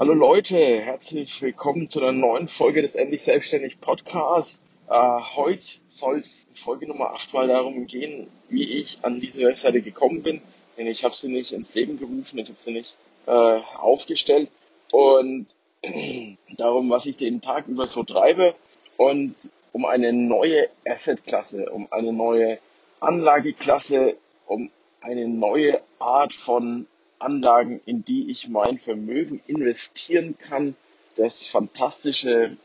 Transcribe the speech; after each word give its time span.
Hallo 0.00 0.14
Leute, 0.14 0.56
herzlich 0.56 1.42
willkommen 1.42 1.86
zu 1.86 2.00
einer 2.00 2.12
neuen 2.12 2.48
Folge 2.48 2.80
des 2.80 2.94
Endlich 2.94 3.22
Selbstständig 3.22 3.82
Podcasts. 3.82 4.62
Äh, 4.88 4.94
heute 4.94 5.62
soll 5.88 6.16
es 6.16 6.48
Folge 6.54 6.88
Nummer 6.88 7.10
8 7.10 7.34
mal 7.34 7.48
darum 7.48 7.86
gehen, 7.86 8.28
wie 8.48 8.80
ich 8.80 9.00
an 9.02 9.20
diese 9.20 9.42
Webseite 9.42 9.82
gekommen 9.82 10.22
bin. 10.22 10.40
Denn 10.78 10.86
ich 10.86 11.04
habe 11.04 11.14
sie 11.14 11.28
nicht 11.28 11.52
ins 11.52 11.74
Leben 11.74 11.98
gerufen, 11.98 12.38
ich 12.38 12.48
habe 12.48 12.58
sie 12.58 12.72
nicht 12.72 12.96
äh, 13.26 13.30
aufgestellt. 13.30 14.50
Und 14.90 15.48
darum, 16.56 16.88
was 16.88 17.04
ich 17.04 17.18
den 17.18 17.42
Tag 17.42 17.68
über 17.68 17.86
so 17.86 18.02
treibe 18.02 18.54
und 18.96 19.34
um 19.72 19.84
eine 19.84 20.14
neue 20.14 20.70
Asset-Klasse, 20.86 21.68
um 21.68 21.88
eine 21.90 22.14
neue 22.14 22.58
Anlageklasse, 23.00 24.16
um 24.46 24.70
eine 25.02 25.28
neue 25.28 25.82
Art 25.98 26.32
von 26.32 26.86
Anlagen, 27.20 27.80
in 27.86 28.04
die 28.04 28.30
ich 28.30 28.48
mein 28.48 28.78
Vermögen 28.78 29.40
investieren 29.46 30.36
kann, 30.38 30.74
das 31.16 31.44
fantastische 31.46 32.56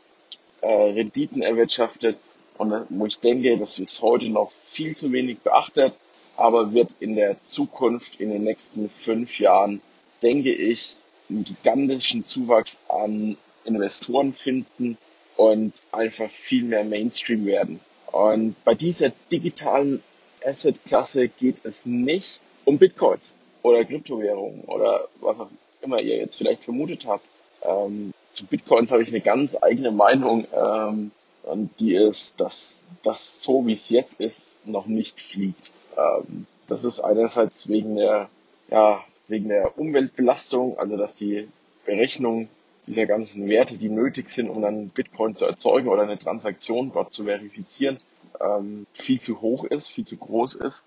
äh, 0.62 0.66
Renditen 0.66 1.42
erwirtschaftet 1.42 2.18
und 2.58 2.86
wo 2.88 3.06
ich 3.06 3.18
denke, 3.18 3.58
das 3.58 3.78
ist 3.78 4.00
heute 4.00 4.28
noch 4.28 4.50
viel 4.50 4.96
zu 4.96 5.12
wenig 5.12 5.38
beachtet, 5.40 5.94
aber 6.36 6.72
wird 6.72 6.96
in 7.00 7.16
der 7.16 7.40
Zukunft, 7.40 8.20
in 8.20 8.30
den 8.30 8.44
nächsten 8.44 8.88
fünf 8.88 9.38
Jahren, 9.38 9.82
denke 10.22 10.52
ich, 10.52 10.96
einen 11.28 11.44
gigantischen 11.44 12.24
Zuwachs 12.24 12.78
an 12.88 13.36
Investoren 13.64 14.32
finden 14.32 14.96
und 15.36 15.82
einfach 15.92 16.30
viel 16.30 16.64
mehr 16.64 16.84
Mainstream 16.84 17.44
werden. 17.44 17.80
Und 18.10 18.56
bei 18.64 18.74
dieser 18.74 19.12
digitalen 19.30 20.02
Asset-Klasse 20.44 21.28
geht 21.28 21.64
es 21.64 21.84
nicht 21.84 22.40
um 22.64 22.78
Bitcoins 22.78 23.34
oder 23.66 23.84
Kryptowährungen 23.84 24.62
oder 24.62 25.08
was 25.20 25.40
auch 25.40 25.48
immer 25.82 26.00
ihr 26.00 26.16
jetzt 26.16 26.36
vielleicht 26.36 26.64
vermutet 26.64 27.06
habt. 27.06 27.24
Ähm, 27.62 28.12
zu 28.32 28.46
Bitcoins 28.46 28.92
habe 28.92 29.02
ich 29.02 29.08
eine 29.08 29.20
ganz 29.20 29.56
eigene 29.60 29.90
Meinung 29.90 30.46
ähm, 30.54 31.10
und 31.42 31.70
die 31.80 31.94
ist, 31.94 32.40
dass 32.40 32.84
das 33.02 33.42
so 33.42 33.66
wie 33.66 33.72
es 33.72 33.90
jetzt 33.90 34.20
ist 34.20 34.66
noch 34.66 34.86
nicht 34.86 35.20
fliegt. 35.20 35.72
Ähm, 35.96 36.46
das 36.68 36.84
ist 36.84 37.00
einerseits 37.00 37.68
wegen 37.68 37.96
der 37.96 38.28
ja 38.70 39.00
wegen 39.28 39.48
der 39.48 39.76
Umweltbelastung, 39.78 40.78
also 40.78 40.96
dass 40.96 41.16
die 41.16 41.48
Berechnung 41.84 42.48
dieser 42.86 43.06
ganzen 43.06 43.48
Werte, 43.48 43.78
die 43.78 43.88
nötig 43.88 44.28
sind, 44.28 44.48
um 44.48 44.62
dann 44.62 44.90
Bitcoin 44.90 45.34
zu 45.34 45.44
erzeugen 45.44 45.88
oder 45.88 46.02
eine 46.02 46.18
Transaktion 46.18 46.92
dort 46.92 47.12
zu 47.12 47.24
verifizieren, 47.24 47.98
ähm, 48.40 48.86
viel 48.92 49.18
zu 49.18 49.40
hoch 49.40 49.64
ist, 49.64 49.88
viel 49.88 50.04
zu 50.04 50.16
groß 50.16 50.54
ist. 50.56 50.84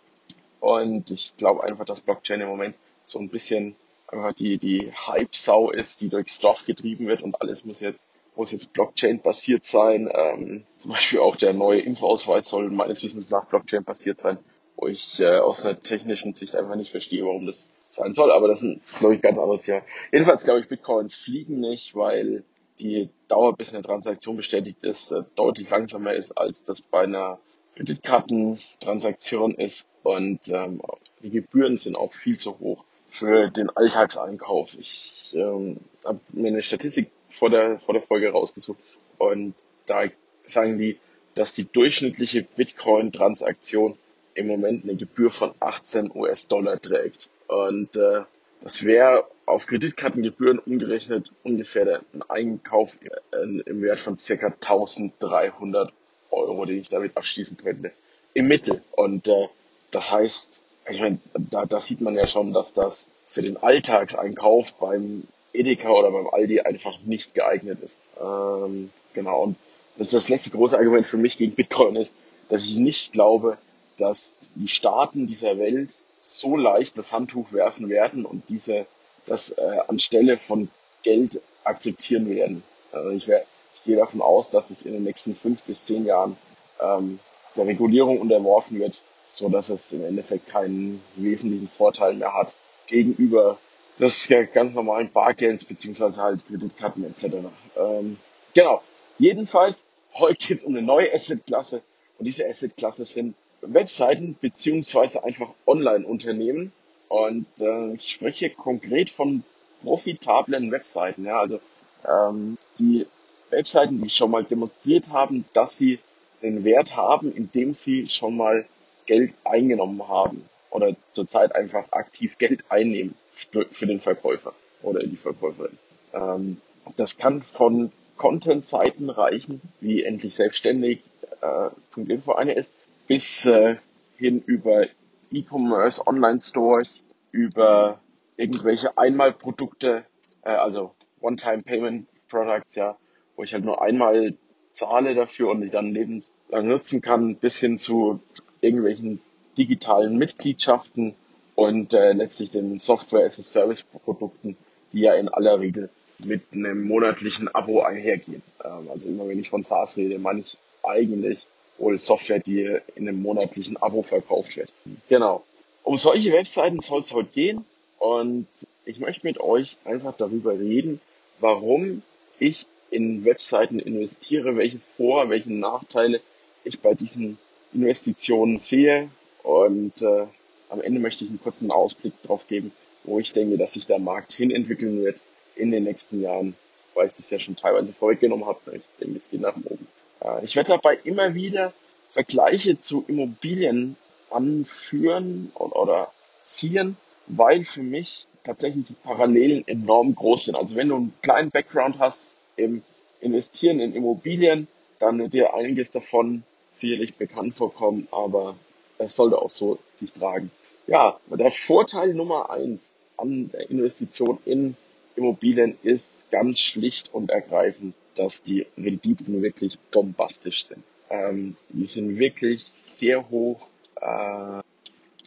Und 0.59 1.11
ich 1.11 1.35
glaube 1.37 1.63
einfach, 1.63 1.85
dass 1.85 2.01
Blockchain 2.01 2.41
im 2.41 2.47
Moment 2.47 2.75
so 3.03 3.19
ein 3.19 3.29
bisschen 3.29 3.75
einfach 4.07 4.33
die, 4.33 4.57
die 4.57 4.91
Hype-Sau 4.91 5.71
ist, 5.71 6.01
die 6.01 6.09
durchs 6.09 6.39
Dorf 6.39 6.65
getrieben 6.65 7.07
wird 7.07 7.21
und 7.21 7.41
alles 7.41 7.65
muss 7.65 7.79
jetzt, 7.79 8.07
muss 8.35 8.51
jetzt 8.51 8.73
Blockchain-basiert 8.73 9.65
sein. 9.65 10.09
Ähm, 10.13 10.65
zum 10.77 10.91
Beispiel 10.91 11.19
auch 11.19 11.35
der 11.35 11.53
neue 11.53 11.81
Impfausweis 11.81 12.49
soll 12.49 12.69
meines 12.69 13.03
Wissens 13.03 13.29
nach 13.29 13.45
Blockchain-basiert 13.45 14.19
sein, 14.19 14.37
wo 14.75 14.87
ich 14.87 15.19
äh, 15.19 15.37
aus 15.37 15.65
einer 15.65 15.79
technischen 15.79 16.33
Sicht 16.33 16.55
einfach 16.55 16.75
nicht 16.75 16.91
verstehe, 16.91 17.25
warum 17.25 17.45
das 17.45 17.69
sein 17.91 18.13
soll, 18.13 18.31
aber 18.31 18.47
das 18.47 18.61
ist, 18.61 18.99
glaube 18.99 19.15
ich, 19.15 19.21
ganz 19.21 19.39
anderes 19.39 19.65
Jahr. 19.65 19.81
Jedenfalls 20.11 20.43
glaube 20.43 20.59
ich, 20.59 20.67
Bitcoins 20.67 21.15
fliegen 21.15 21.59
nicht, 21.59 21.95
weil 21.95 22.43
die 22.79 23.09
Dauer, 23.27 23.55
bis 23.55 23.73
eine 23.73 23.83
Transaktion 23.83 24.37
bestätigt 24.37 24.83
ist, 24.83 25.11
äh, 25.11 25.23
deutlich 25.35 25.69
langsamer 25.69 26.13
ist, 26.13 26.31
als 26.31 26.63
das 26.63 26.81
bei 26.81 27.01
einer 27.01 27.39
Kreditkartentransaktion 27.75 29.55
ist 29.55 29.87
und 30.03 30.47
ähm, 30.49 30.81
die 31.23 31.29
Gebühren 31.29 31.77
sind 31.77 31.95
auch 31.95 32.13
viel 32.13 32.37
zu 32.37 32.59
hoch 32.59 32.83
für 33.07 33.49
den 33.49 33.69
Alltagseinkauf. 33.69 34.75
Ich 34.77 35.35
ähm, 35.35 35.77
habe 36.05 36.19
mir 36.29 36.49
eine 36.49 36.61
Statistik 36.61 37.09
vor 37.29 37.49
der, 37.49 37.79
vor 37.79 37.93
der 37.93 38.03
Folge 38.03 38.31
rausgesucht 38.31 38.79
und 39.17 39.55
da 39.85 40.03
sagen 40.45 40.77
die, 40.77 40.99
dass 41.35 41.53
die 41.53 41.71
durchschnittliche 41.71 42.43
Bitcoin-Transaktion 42.43 43.97
im 44.33 44.47
Moment 44.47 44.83
eine 44.83 44.95
Gebühr 44.95 45.29
von 45.29 45.53
18 45.59 46.11
US-Dollar 46.13 46.81
trägt. 46.81 47.29
Und 47.47 47.95
äh, 47.95 48.21
das 48.61 48.83
wäre 48.83 49.25
auf 49.45 49.65
Kreditkartengebühren 49.65 50.59
umgerechnet 50.59 51.31
ungefähr 51.43 52.01
ein 52.13 52.21
Einkauf 52.27 52.97
im 53.31 53.81
Wert 53.81 53.99
von 53.99 54.17
circa 54.17 54.47
1300 54.47 55.91
Euro, 56.31 56.65
den 56.65 56.79
ich 56.79 56.89
damit 56.89 57.15
abschließen 57.17 57.57
könnte. 57.57 57.91
Im 58.33 58.47
Mittel. 58.47 58.81
Und 58.91 59.27
äh, 59.27 59.47
das 59.91 60.11
heißt, 60.11 60.61
ich 60.89 60.99
meine, 60.99 61.19
da, 61.33 61.65
da 61.65 61.79
sieht 61.79 62.01
man 62.01 62.15
ja 62.15 62.27
schon, 62.27 62.53
dass 62.53 62.73
das 62.73 63.07
für 63.27 63.41
den 63.41 63.57
Alltagseinkauf 63.57 64.73
beim 64.73 65.23
Edeka 65.53 65.89
oder 65.89 66.11
beim 66.11 66.27
Aldi 66.27 66.61
einfach 66.61 66.99
nicht 67.05 67.33
geeignet 67.33 67.79
ist. 67.81 67.99
Ähm, 68.19 68.91
genau. 69.13 69.43
Und 69.43 69.57
das 69.97 70.07
ist 70.07 70.13
das 70.13 70.29
letzte 70.29 70.51
große 70.51 70.77
Argument 70.77 71.05
für 71.05 71.17
mich 71.17 71.37
gegen 71.37 71.53
Bitcoin 71.53 71.95
ist, 71.95 72.13
dass 72.49 72.63
ich 72.63 72.77
nicht 72.77 73.13
glaube, 73.13 73.57
dass 73.97 74.37
die 74.55 74.67
Staaten 74.67 75.27
dieser 75.27 75.57
Welt 75.57 75.93
so 76.21 76.57
leicht 76.57 76.97
das 76.97 77.11
Handtuch 77.11 77.51
werfen 77.51 77.89
werden 77.89 78.25
und 78.25 78.49
diese 78.49 78.85
das 79.25 79.51
äh, 79.51 79.79
anstelle 79.87 80.37
von 80.37 80.69
Geld 81.03 81.41
akzeptieren 81.63 82.29
werden. 82.29 82.63
Also 82.91 83.09
ich, 83.11 83.27
wär, 83.27 83.45
ich 83.79 83.85
gehe 83.85 83.97
davon 83.97 84.21
aus, 84.21 84.49
dass 84.51 84.71
es 84.71 84.83
in 84.83 84.93
den 84.93 85.03
nächsten 85.03 85.35
fünf 85.35 85.63
bis 85.63 85.83
zehn 85.83 86.05
Jahren 86.05 86.37
ähm, 86.81 87.19
der 87.55 87.65
Regulierung 87.65 88.19
unterworfen 88.19 88.79
wird, 88.79 89.01
so 89.25 89.49
dass 89.49 89.69
es 89.69 89.93
im 89.93 90.03
Endeffekt 90.03 90.47
keinen 90.47 91.01
wesentlichen 91.15 91.69
Vorteil 91.69 92.15
mehr 92.15 92.33
hat 92.33 92.55
gegenüber 92.87 93.57
des 93.99 94.29
ganz 94.53 94.73
normalen 94.75 95.11
Bargelds 95.11 95.65
beziehungsweise 95.65 96.21
halt 96.21 96.45
Kreditkarten 96.45 97.03
etc. 97.03 97.37
Ähm, 97.77 98.17
genau. 98.53 98.81
Jedenfalls 99.17 99.85
heute 100.15 100.47
geht 100.47 100.57
es 100.57 100.63
um 100.63 100.75
eine 100.75 100.85
neue 100.85 101.13
Assetklasse 101.13 101.81
und 102.17 102.25
diese 102.25 102.47
Assetklasse 102.47 103.05
sind 103.05 103.35
Webseiten 103.61 104.37
beziehungsweise 104.39 105.23
einfach 105.23 105.49
Online-Unternehmen. 105.67 106.71
Und 107.09 107.47
äh, 107.59 107.93
ich 107.93 108.09
spreche 108.09 108.49
konkret 108.49 109.09
von 109.09 109.43
profitablen 109.81 110.71
Webseiten. 110.71 111.25
Ja, 111.25 111.39
also 111.39 111.59
ähm, 112.07 112.57
die 112.77 113.05
Webseiten, 113.51 114.01
die 114.01 114.09
schon 114.09 114.31
mal 114.31 114.43
demonstriert 114.43 115.11
haben, 115.11 115.45
dass 115.53 115.77
sie 115.77 115.99
den 116.41 116.63
Wert 116.63 116.95
haben, 116.95 117.33
indem 117.33 117.73
sie 117.73 118.07
schon 118.07 118.37
mal 118.37 118.65
Geld 119.05 119.35
eingenommen 119.43 120.07
haben 120.07 120.47
oder 120.69 120.95
zurzeit 121.09 121.55
einfach 121.55 121.91
aktiv 121.91 122.37
Geld 122.37 122.63
einnehmen 122.69 123.15
für 123.33 123.85
den 123.85 123.99
Verkäufer 123.99 124.53
oder 124.81 125.01
die 125.03 125.17
Verkäuferin. 125.17 125.77
Ähm, 126.13 126.57
das 126.95 127.17
kann 127.17 127.41
von 127.41 127.91
Content-Seiten 128.17 129.09
reichen, 129.09 129.61
wie 129.79 130.03
endlich 130.03 130.35
selbstständig 130.35 131.01
äh, 131.41 131.69
.info 131.95 132.33
eine 132.33 132.53
ist, 132.53 132.73
bis 133.07 133.45
äh, 133.45 133.77
hin 134.17 134.43
über 134.45 134.87
E-Commerce, 135.31 136.05
Online-Stores, 136.05 137.03
über 137.31 137.99
irgendwelche 138.35 138.97
Einmalprodukte, 138.97 140.05
äh, 140.43 140.49
also 140.49 140.93
One-Time-Payment-Products, 141.21 142.75
ja, 142.75 142.97
wo 143.39 143.43
ich 143.43 143.53
halt 143.53 143.63
nur 143.63 143.81
einmal 143.81 144.33
zahle 144.71 145.15
dafür 145.15 145.51
und 145.51 145.63
ich 145.63 145.71
dann 145.71 145.93
lebenslang 145.93 146.67
nutzen 146.67 146.99
kann, 146.99 147.37
bis 147.37 147.57
hin 147.57 147.77
zu 147.77 148.19
irgendwelchen 148.59 149.21
digitalen 149.57 150.17
Mitgliedschaften 150.17 151.15
und 151.55 151.93
äh, 151.93 152.11
letztlich 152.11 152.51
den 152.51 152.79
Software-as-a-Service-Produkten, 152.79 154.57
die 154.91 154.99
ja 154.99 155.13
in 155.13 155.29
aller 155.29 155.57
Regel 155.57 155.89
mit 156.17 156.41
einem 156.51 156.85
monatlichen 156.85 157.47
Abo 157.55 157.81
einhergehen. 157.81 158.41
Ähm, 158.61 158.89
also 158.91 159.07
immer 159.07 159.25
wenn 159.29 159.39
ich 159.39 159.49
von 159.49 159.63
SaaS 159.63 159.95
rede, 159.95 160.19
meine 160.19 160.41
ich 160.41 160.57
eigentlich 160.83 161.47
wohl 161.77 161.97
Software, 161.97 162.39
die 162.39 162.77
in 162.95 163.07
einem 163.07 163.21
monatlichen 163.21 163.77
Abo 163.81 164.01
verkauft 164.01 164.57
wird. 164.57 164.73
Genau. 165.07 165.45
Um 165.83 165.95
solche 165.95 166.33
Webseiten 166.33 166.81
soll 166.81 166.99
es 166.99 167.13
heute 167.13 167.29
gehen 167.29 167.63
und 167.99 168.47
ich 168.83 168.99
möchte 168.99 169.25
mit 169.25 169.39
euch 169.39 169.77
einfach 169.85 170.17
darüber 170.17 170.59
reden, 170.59 170.99
warum 171.39 172.01
ich 172.37 172.65
in 172.91 173.25
Webseiten 173.25 173.79
investiere, 173.79 174.55
welche 174.57 174.79
Vor-, 174.79 175.29
welche 175.29 175.53
Nachteile 175.53 176.21
ich 176.63 176.79
bei 176.79 176.93
diesen 176.93 177.37
Investitionen 177.73 178.57
sehe 178.57 179.09
und 179.43 180.01
äh, 180.01 180.25
am 180.69 180.81
Ende 180.81 180.99
möchte 180.99 181.23
ich 181.23 181.29
einen 181.29 181.41
kurzen 181.41 181.71
Ausblick 181.71 182.13
darauf 182.21 182.47
geben, 182.47 182.71
wo 183.03 183.19
ich 183.19 183.33
denke, 183.33 183.57
dass 183.57 183.73
sich 183.73 183.87
der 183.87 183.99
Markt 183.99 184.33
hin 184.33 184.51
entwickeln 184.51 185.03
wird 185.03 185.23
in 185.55 185.71
den 185.71 185.83
nächsten 185.83 186.21
Jahren, 186.21 186.55
weil 186.93 187.07
ich 187.07 187.13
das 187.13 187.29
ja 187.29 187.39
schon 187.39 187.55
teilweise 187.55 187.93
vorweggenommen 187.93 188.45
habe. 188.45 188.59
Ich 188.75 188.83
denke, 188.99 189.17
es 189.17 189.29
geht 189.29 189.41
nach 189.41 189.55
oben. 189.55 189.87
Äh, 190.21 190.43
ich 190.43 190.55
werde 190.55 190.69
dabei 190.69 190.99
immer 191.03 191.33
wieder 191.33 191.73
Vergleiche 192.11 192.79
zu 192.79 193.03
Immobilien 193.07 193.95
anführen 194.29 195.51
oder 195.55 196.11
ziehen, 196.45 196.97
weil 197.27 197.63
für 197.63 197.83
mich 197.83 198.25
tatsächlich 198.43 198.85
die 198.85 198.93
Parallelen 198.93 199.67
enorm 199.67 200.15
groß 200.15 200.45
sind. 200.45 200.55
Also 200.55 200.75
wenn 200.75 200.89
du 200.89 200.95
einen 200.95 201.13
kleinen 201.21 201.51
Background 201.51 201.99
hast 201.99 202.23
im 202.59 202.83
Investieren 203.21 203.79
in 203.79 203.93
Immobilien, 203.93 204.67
dann 204.99 205.19
wird 205.19 205.33
dir 205.33 205.53
einiges 205.53 205.91
davon 205.91 206.43
sicherlich 206.71 207.15
bekannt 207.15 207.55
vorkommen, 207.55 208.07
aber 208.11 208.55
es 208.97 209.15
sollte 209.15 209.41
auch 209.41 209.49
so 209.49 209.79
sich 209.95 210.13
tragen. 210.13 210.51
Ja, 210.87 211.19
der 211.29 211.51
Vorteil 211.51 212.13
Nummer 212.13 212.49
eins 212.49 212.95
an 213.17 213.49
der 213.51 213.69
Investition 213.69 214.39
in 214.45 214.75
Immobilien 215.15 215.77
ist 215.83 216.31
ganz 216.31 216.59
schlicht 216.59 217.13
und 217.13 217.29
ergreifend, 217.29 217.93
dass 218.15 218.43
die 218.43 218.65
Renditen 218.77 219.41
wirklich 219.41 219.77
bombastisch 219.91 220.65
sind. 220.65 220.83
Ähm, 221.09 221.55
die 221.69 221.85
sind 221.85 222.17
wirklich 222.17 222.63
sehr 222.63 223.29
hoch. 223.29 223.67
Äh, 224.01 224.61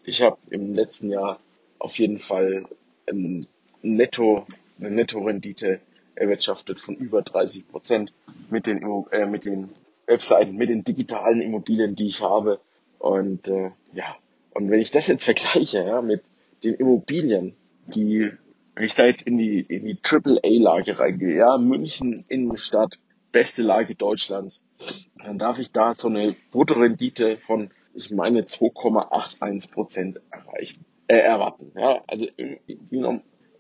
ich 0.05 0.23
habe 0.23 0.39
im 0.51 0.75
letzten 0.75 1.11
Jahr 1.11 1.41
auf 1.79 1.99
jeden 1.99 2.19
Fall 2.19 2.65
ein 3.09 3.47
Netto, 3.83 4.47
eine 4.79 4.91
Netto-Rendite 4.91 5.81
erwirtschaftet 6.15 6.81
von 6.81 6.97
über 6.97 7.23
30 7.23 7.69
Prozent 7.69 8.13
mit 8.51 8.67
den, 8.67 8.83
äh, 9.11 9.27
mit 9.27 9.45
den 9.45 9.71
Webseiten, 10.07 10.57
mit 10.57 10.69
den 10.69 10.85
digitalen 10.85 11.41
Immobilien, 11.41 11.95
die 11.95 12.07
ich 12.07 12.23
habe. 12.23 12.61
Und 12.99 13.49
äh, 13.49 13.71
ja, 13.95 14.17
und 14.55 14.71
wenn 14.71 14.81
ich 14.81 14.91
das 14.91 15.07
jetzt 15.07 15.25
vergleiche 15.25 15.85
ja, 15.85 16.03
mit 16.03 16.23
den 16.65 16.75
Immobilien, 16.75 17.55
die, 17.87 18.31
wenn 18.75 18.85
ich 18.85 18.95
da 18.95 19.07
jetzt 19.07 19.23
in 19.23 19.39
die, 19.39 19.61
in 19.61 19.85
die 19.85 19.99
AAA-Lage 20.03 20.99
reingehe, 20.99 21.37
ja, 21.37 21.59
München 21.59 22.25
Innenstadt, 22.29 22.99
beste 23.33 23.63
Lage 23.63 23.95
Deutschlands, 23.95 24.63
dann 25.17 25.39
darf 25.39 25.59
ich 25.59 25.73
da 25.73 25.95
so 25.95 26.09
eine 26.09 26.37
Bruttorendite 26.51 27.37
von, 27.37 27.71
ich 27.95 28.11
meine, 28.11 28.43
2,81 28.43 29.71
Prozent 29.71 30.21
erreichen, 30.31 30.85
äh, 31.09 31.17
erwarten. 31.17 31.73
Ja, 31.75 32.03
also 32.07 32.27
die 32.37 33.05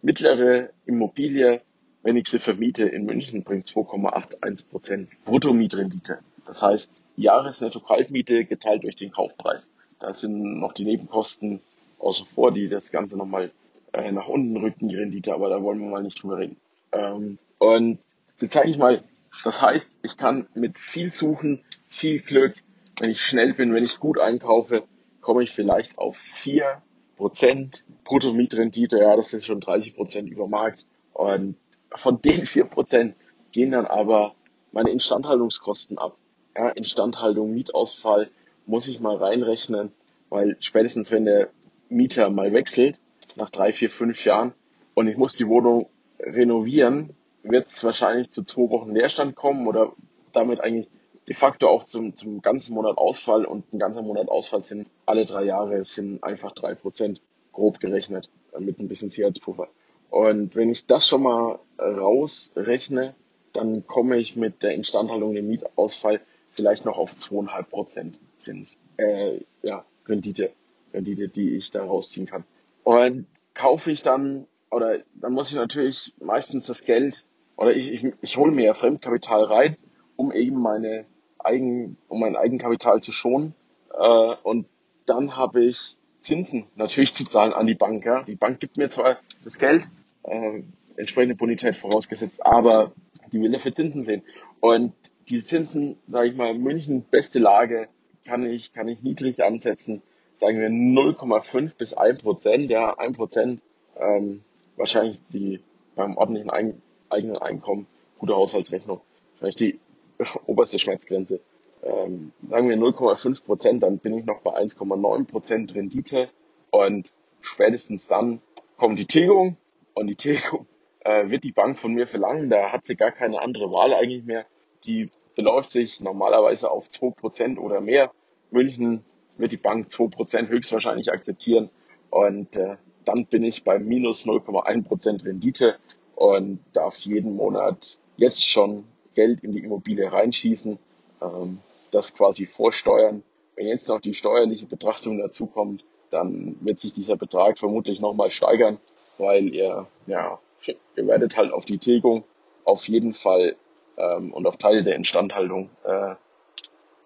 mittlere 0.02 0.70
Immobilie, 0.84 1.62
wenn 2.02 2.16
ich 2.16 2.28
sie 2.28 2.38
vermiete 2.38 2.84
in 2.84 3.04
München, 3.04 3.42
bringt 3.42 3.66
2,81 3.66 4.68
Prozent 4.68 5.08
Bruttomietrendite. 5.24 6.18
Das 6.46 6.62
heißt, 6.62 7.02
Jahresnetto-Kaltmiete 7.16 8.44
geteilt 8.44 8.82
durch 8.82 8.96
den 8.96 9.12
Kaufpreis. 9.12 9.68
Da 10.00 10.12
sind 10.12 10.60
noch 10.60 10.72
die 10.72 10.84
Nebenkosten 10.84 11.60
außer 11.98 12.24
vor, 12.24 12.50
die 12.50 12.68
das 12.68 12.90
Ganze 12.90 13.16
nochmal 13.16 13.52
äh, 13.92 14.10
nach 14.10 14.26
unten 14.26 14.56
rücken, 14.56 14.88
die 14.88 14.96
Rendite, 14.96 15.32
aber 15.32 15.48
da 15.48 15.62
wollen 15.62 15.78
wir 15.78 15.88
mal 15.88 16.02
nicht 16.02 16.22
drüber 16.22 16.38
reden. 16.38 16.56
Ähm, 16.90 17.38
und 17.58 17.98
jetzt 18.40 18.52
zeige 18.52 18.70
ich 18.70 18.78
mal, 18.78 19.04
das 19.44 19.62
heißt, 19.62 19.98
ich 20.02 20.16
kann 20.16 20.46
mit 20.54 20.78
viel 20.78 21.12
Suchen, 21.12 21.62
viel 21.86 22.20
Glück, 22.20 22.54
wenn 22.98 23.10
ich 23.10 23.20
schnell 23.20 23.54
bin, 23.54 23.72
wenn 23.72 23.84
ich 23.84 24.00
gut 24.00 24.18
einkaufe, 24.18 24.82
komme 25.20 25.42
ich 25.42 25.52
vielleicht 25.52 25.98
auf 25.98 26.18
4% 26.18 27.82
Brutto-Mietrendite, 28.04 28.98
ja, 28.98 29.16
das 29.16 29.32
ist 29.32 29.46
schon 29.46 29.60
30% 29.60 30.26
über 30.26 30.48
Markt. 30.48 30.84
Und 31.12 31.56
von 31.94 32.20
den 32.22 32.44
4% 32.44 33.14
gehen 33.52 33.72
dann 33.72 33.86
aber 33.86 34.34
meine 34.72 34.90
Instandhaltungskosten 34.90 35.98
ab. 35.98 36.16
Ja, 36.56 36.68
Instandhaltung, 36.70 37.52
Mietausfall, 37.52 38.30
muss 38.66 38.88
ich 38.88 39.00
mal 39.00 39.16
reinrechnen, 39.16 39.92
weil 40.28 40.56
spätestens 40.60 41.10
wenn 41.10 41.24
der 41.24 41.50
Mieter 41.88 42.30
mal 42.30 42.52
wechselt, 42.52 43.00
nach 43.36 43.50
drei, 43.50 43.72
vier, 43.72 43.90
fünf 43.90 44.24
Jahren, 44.24 44.52
und 44.94 45.08
ich 45.08 45.16
muss 45.16 45.34
die 45.34 45.48
Wohnung 45.48 45.88
renovieren, 46.18 47.14
wird 47.42 47.70
es 47.70 47.82
wahrscheinlich 47.82 48.30
zu 48.30 48.44
zwei 48.44 48.70
Wochen 48.70 48.94
Leerstand 48.94 49.34
kommen 49.34 49.66
oder 49.66 49.92
damit 50.32 50.60
eigentlich 50.60 50.88
de 51.28 51.34
facto 51.34 51.68
auch 51.68 51.84
zum, 51.84 52.14
zum 52.14 52.42
ganzen 52.42 52.74
Monat 52.74 52.98
Ausfall 52.98 53.44
und 53.44 53.72
ein 53.72 53.78
ganzer 53.78 54.02
Monat 54.02 54.28
Ausfall 54.28 54.62
sind 54.62 54.88
alle 55.06 55.24
drei 55.24 55.44
Jahre 55.44 55.84
sind 55.84 56.22
einfach 56.22 56.52
drei 56.52 56.74
Prozent 56.74 57.22
grob 57.52 57.80
gerechnet 57.80 58.28
mit 58.58 58.78
ein 58.78 58.88
bisschen 58.88 59.10
Sicherheitspuffer. 59.10 59.68
Und 60.12 60.54
wenn 60.56 60.68
ich 60.68 60.84
das 60.84 61.08
schon 61.08 61.22
mal 61.22 61.58
rausrechne, 61.78 63.14
dann 63.54 63.86
komme 63.86 64.18
ich 64.18 64.36
mit 64.36 64.62
der 64.62 64.74
Instandhaltung 64.74 65.32
dem 65.32 65.48
Mietausfall 65.48 66.20
vielleicht 66.50 66.84
noch 66.84 66.98
auf 66.98 67.16
zweieinhalb 67.16 67.70
Prozent 67.70 68.18
Zins, 68.36 68.76
äh, 68.98 69.38
ja, 69.62 69.86
Rendite, 70.06 70.52
Rendite, 70.92 71.28
die 71.28 71.56
ich 71.56 71.70
da 71.70 71.82
rausziehen 71.82 72.26
kann. 72.26 72.44
Und 72.84 73.24
kaufe 73.54 73.90
ich 73.90 74.02
dann, 74.02 74.46
oder 74.70 74.98
dann 75.14 75.32
muss 75.32 75.50
ich 75.50 75.56
natürlich 75.56 76.12
meistens 76.20 76.66
das 76.66 76.84
Geld, 76.84 77.24
oder 77.56 77.74
ich, 77.74 77.92
ich, 77.92 78.12
ich 78.20 78.36
hole 78.36 78.52
mir 78.52 78.66
ja 78.66 78.74
Fremdkapital 78.74 79.44
rein, 79.44 79.78
um 80.16 80.30
eben 80.30 80.60
meine 80.60 81.06
Eigen, 81.38 81.96
um 82.08 82.20
mein 82.20 82.36
Eigenkapital 82.36 83.00
zu 83.00 83.12
schonen. 83.12 83.54
Äh, 83.98 84.34
und 84.42 84.66
dann 85.06 85.38
habe 85.38 85.64
ich 85.64 85.96
Zinsen 86.18 86.66
natürlich 86.76 87.14
zu 87.14 87.24
zahlen 87.24 87.54
an 87.54 87.66
die 87.66 87.74
Bank. 87.74 88.04
Ja. 88.04 88.24
Die 88.24 88.36
Bank 88.36 88.60
gibt 88.60 88.76
mir 88.76 88.90
zwar 88.90 89.18
das 89.42 89.56
Geld, 89.56 89.88
äh, 90.24 90.62
entsprechende 90.96 91.34
Bonität 91.34 91.76
vorausgesetzt, 91.76 92.44
aber 92.44 92.92
die 93.32 93.40
will 93.40 93.52
dafür 93.52 93.72
Zinsen 93.72 94.02
sehen. 94.02 94.22
Und 94.60 94.92
diese 95.28 95.46
Zinsen, 95.46 95.96
sage 96.08 96.28
ich 96.28 96.36
mal, 96.36 96.54
München, 96.54 97.04
beste 97.10 97.38
Lage, 97.38 97.88
kann 98.24 98.44
ich, 98.44 98.72
kann 98.72 98.88
ich 98.88 99.02
niedrig 99.02 99.42
ansetzen. 99.42 100.02
Sagen 100.36 100.60
wir 100.60 100.68
0,5 100.68 101.72
bis 101.76 101.94
1 101.94 102.22
Prozent, 102.22 102.70
ja, 102.70 102.96
1 102.96 103.16
Prozent, 103.16 103.62
ähm, 103.98 104.42
wahrscheinlich 104.76 105.18
die 105.32 105.60
beim 105.94 106.16
ordentlichen 106.16 106.50
Ein 106.50 106.80
eigenen 107.10 107.36
Einkommen, 107.36 107.86
gute 108.18 108.34
Haushaltsrechnung, 108.34 109.00
wahrscheinlich 109.34 109.56
die 109.56 109.78
oberste 110.46 110.78
Schmerzgrenze. 110.78 111.40
Ähm, 111.82 112.32
sagen 112.48 112.68
wir 112.68 112.76
0,5 112.76 113.44
Prozent, 113.44 113.82
dann 113.82 113.98
bin 113.98 114.16
ich 114.16 114.24
noch 114.24 114.40
bei 114.40 114.56
1,9 114.56 115.24
Prozent 115.26 115.74
Rendite 115.74 116.28
und 116.70 117.12
spätestens 117.40 118.08
dann 118.08 118.40
kommt 118.76 118.98
die 118.98 119.06
Tilgung 119.06 119.56
und 119.94 120.06
die 120.06 120.16
Tilgung 120.16 120.66
äh, 121.00 121.28
wird 121.28 121.44
die 121.44 121.52
Bank 121.52 121.78
von 121.78 121.92
mir 121.92 122.06
verlangen. 122.06 122.50
Da 122.50 122.72
hat 122.72 122.86
sie 122.86 122.96
gar 122.96 123.12
keine 123.12 123.42
andere 123.42 123.70
Wahl 123.70 123.94
eigentlich 123.94 124.24
mehr. 124.24 124.46
Die 124.84 125.10
beläuft 125.34 125.70
sich 125.70 126.00
normalerweise 126.00 126.70
auf 126.70 126.88
2% 126.88 127.58
oder 127.58 127.80
mehr. 127.80 128.12
München 128.50 129.04
wird 129.36 129.52
die 129.52 129.56
Bank 129.56 129.88
2% 129.88 130.48
höchstwahrscheinlich 130.48 131.10
akzeptieren 131.10 131.70
und 132.10 132.56
äh, 132.56 132.76
dann 133.04 133.26
bin 133.26 133.42
ich 133.42 133.64
bei 133.64 133.78
minus 133.78 134.26
0,1% 134.26 135.24
Rendite 135.24 135.76
und 136.14 136.60
darf 136.72 136.98
jeden 136.98 137.36
Monat 137.36 137.98
jetzt 138.16 138.46
schon 138.46 138.84
Geld 139.14 139.42
in 139.42 139.52
die 139.52 139.64
Immobilie 139.64 140.12
reinschießen, 140.12 140.78
ähm, 141.22 141.58
das 141.90 142.14
quasi 142.14 142.46
vorsteuern. 142.46 143.22
Wenn 143.56 143.66
jetzt 143.66 143.88
noch 143.88 144.00
die 144.00 144.14
steuerliche 144.14 144.66
Betrachtung 144.66 145.18
dazu 145.18 145.46
kommt, 145.46 145.84
dann 146.10 146.56
wird 146.60 146.78
sich 146.78 146.92
dieser 146.92 147.16
Betrag 147.16 147.58
vermutlich 147.58 148.00
nochmal 148.00 148.30
steigern, 148.30 148.78
weil 149.18 149.54
ihr, 149.54 149.86
ja, 150.06 150.38
ihr 150.66 151.06
werdet 151.06 151.36
halt 151.36 151.52
auf 151.52 151.64
die 151.64 151.78
Tilgung 151.78 152.24
auf 152.64 152.86
jeden 152.88 153.14
Fall 153.14 153.56
ähm, 153.96 154.32
und 154.32 154.46
auf 154.46 154.56
Teile 154.56 154.82
der 154.82 154.96
Instandhaltung 154.96 155.70
äh, 155.84 156.14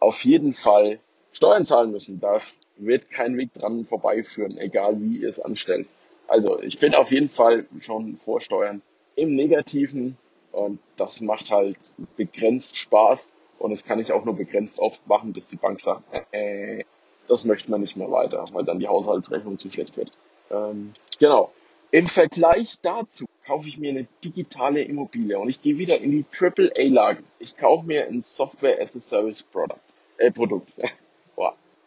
auf 0.01 0.25
jeden 0.25 0.53
Fall 0.53 0.99
Steuern 1.33 1.65
zahlen 1.65 1.91
müssen. 1.91 2.21
Da 2.21 2.41
wird 2.77 3.11
kein 3.11 3.39
Weg 3.39 3.53
dran 3.55 3.87
vorbeiführen, 3.87 4.59
egal 4.59 5.01
wie 5.01 5.19
ihr 5.19 5.29
es 5.29 5.41
anstellt. 5.41 5.87
Also 6.29 6.61
ich 6.61 6.79
bin 6.79 6.95
auf 6.95 7.11
jeden 7.11 7.29
Fall 7.29 7.67
schon 7.81 8.19
vor 8.25 8.41
Steuern 8.41 8.83
im 9.15 9.35
Negativen 9.35 10.17
und 10.53 10.79
das 10.97 11.21
macht 11.21 11.51
halt 11.51 11.79
begrenzt 12.17 12.77
Spaß 12.77 13.31
und 13.59 13.71
das 13.71 13.85
kann 13.85 13.99
ich 13.99 14.13
auch 14.13 14.25
nur 14.25 14.37
begrenzt 14.37 14.79
oft 14.79 15.07
machen, 15.07 15.33
bis 15.33 15.49
die 15.49 15.57
Bank 15.57 15.81
sagt, 15.81 16.03
äh, 16.33 16.85
das 17.29 17.45
möchte 17.45 17.71
man 17.71 17.81
nicht 17.81 17.97
mehr 17.97 18.11
weiter, 18.11 18.45
weil 18.53 18.65
dann 18.65 18.79
die 18.79 18.89
Haushaltsrechnung 18.89 19.59
zu 19.59 19.71
schlecht 19.71 19.97
wird. 19.97 20.11
Ähm, 20.51 20.93
genau. 21.19 21.51
Im 21.93 22.09
Vergleich 22.09 22.81
dazu 22.83 23.27
kaufe 23.47 23.69
ich 23.69 23.79
mir 23.79 23.91
eine 23.91 24.07
digitale 24.25 24.83
Immobilie 24.83 25.39
und 25.39 25.49
ich 25.49 25.63
gehe 25.63 25.79
wieder 25.79 25.99
in 26.01 26.11
die 26.11 26.25
AAA-Lagen. 26.31 27.25
Ich 27.39 27.57
kaufe 27.57 27.87
mir 27.87 28.07
ein 28.07 28.21
Software 28.21 28.81
as 28.81 28.97
a 28.97 29.01
Service 29.01 29.43
Product, 29.43 29.81
äh, 30.19 30.31
Produkt. 30.31 30.73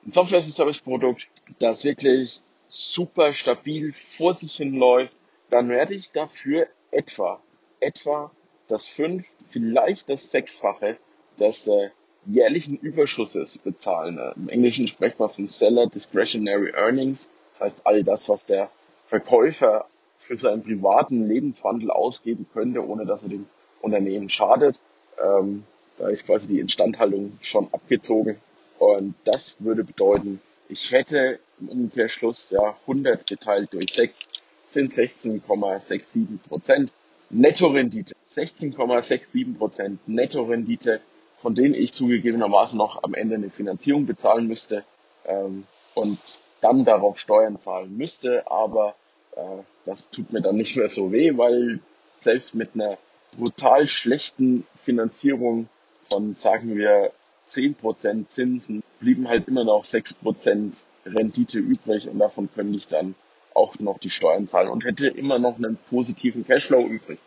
Ein 0.06 0.12
Software 0.12 0.40
as 0.40 0.48
a 0.48 0.52
Service 0.52 0.80
Produkt, 0.80 1.28
das 1.60 1.84
wirklich 1.84 2.42
super 2.70 3.34
stabil 3.34 3.92
vor 3.92 4.34
sich 4.34 4.56
hin 4.56 4.76
läuft. 4.76 5.14
Dann 5.50 5.68
werde 5.68 5.94
ich 5.94 6.12
dafür 6.12 6.68
etwa, 6.92 7.42
etwa 7.82 8.32
das 8.68 8.86
fünf, 8.86 9.28
vielleicht 9.46 10.10
das 10.10 10.32
sechsfache 10.32 10.98
des 11.38 11.68
äh, 11.68 11.90
jährlichen 12.26 12.78
Überschusses 12.78 13.58
bezahlen. 13.58 14.20
Im 14.38 14.48
Englischen 14.48 14.88
spricht 14.88 15.20
man 15.20 15.30
von 15.30 15.48
Seller 15.48 15.88
Discretionary 15.88 16.72
Earnings. 16.72 17.30
Das 17.52 17.62
heißt, 17.62 17.88
all 17.88 18.04
das, 18.04 18.30
was 18.30 18.46
der 18.46 18.72
Verkäufer 19.10 19.88
für 20.20 20.38
seinen 20.38 20.62
privaten 20.62 21.28
Lebenswandel 21.28 21.90
ausgeben 21.90 22.46
könnte, 22.54 22.88
ohne 22.88 23.08
dass 23.08 23.24
er 23.24 23.30
dem 23.30 23.48
Unternehmen 23.82 24.30
schadet. 24.30 24.80
Ähm, 25.20 25.64
da 25.98 26.10
ist 26.10 26.28
quasi 26.28 26.48
die 26.48 26.60
Instandhaltung 26.60 27.40
schon 27.42 27.70
abgezogen. 27.72 28.38
Und 28.78 29.16
das 29.24 29.56
würde 29.60 29.84
bedeuten, 29.84 30.40
ich 30.68 30.92
hätte 30.92 31.40
im 31.60 31.70
Umkehrschluss 31.70 32.52
ja 32.52 32.78
100 32.82 33.26
geteilt 33.26 33.74
durch 33.74 33.92
6 33.94 34.20
sind 34.68 34.92
16,67 34.92 36.38
Prozent 36.48 36.94
Nettorendite. 37.32 38.14
16,67 38.30 39.58
Prozent 39.58 40.08
Nettorendite, 40.08 41.02
von 41.42 41.56
denen 41.56 41.74
ich 41.74 41.94
zugegebenermaßen 41.94 42.78
noch 42.78 43.02
am 43.02 43.16
Ende 43.16 43.36
eine 43.36 43.50
Finanzierung 43.50 44.06
bezahlen 44.06 44.48
müsste 44.48 44.84
ähm, 45.26 45.66
und 45.96 46.20
dann 46.62 46.86
darauf 46.86 47.18
Steuern 47.18 47.58
zahlen 47.58 47.98
müsste. 47.98 48.50
Aber 48.50 48.96
äh, 49.36 49.64
das 49.86 50.10
tut 50.10 50.32
mir 50.32 50.42
dann 50.42 50.56
nicht 50.56 50.76
mehr 50.76 50.90
so 50.90 51.12
weh, 51.12 51.38
weil 51.38 51.80
selbst 52.20 52.56
mit 52.56 52.76
einer 52.76 52.98
brutal 53.38 53.88
schlechten 53.88 54.66
Finanzierung 54.84 55.70
von, 56.12 56.36
sagen 56.36 56.76
wir, 56.76 57.12
10% 57.48 58.28
Zinsen 58.30 58.84
blieben 59.00 59.28
halt 59.28 59.48
immer 59.48 59.64
noch 59.64 59.84
6% 59.84 60.84
Rendite 61.06 61.60
übrig 61.60 62.08
und 62.08 62.20
davon 62.20 62.50
könnte 62.54 62.78
ich 62.78 62.88
dann 62.88 63.16
auch 63.54 63.80
noch 63.80 63.98
die 63.98 64.10
Steuern 64.10 64.46
zahlen 64.46 64.70
und 64.70 64.86
hätte 64.86 65.08
immer 65.08 65.40
noch 65.40 65.58
einen 65.58 65.78
positiven 65.90 66.46
Cashflow 66.46 66.86
übrig. 66.86 67.20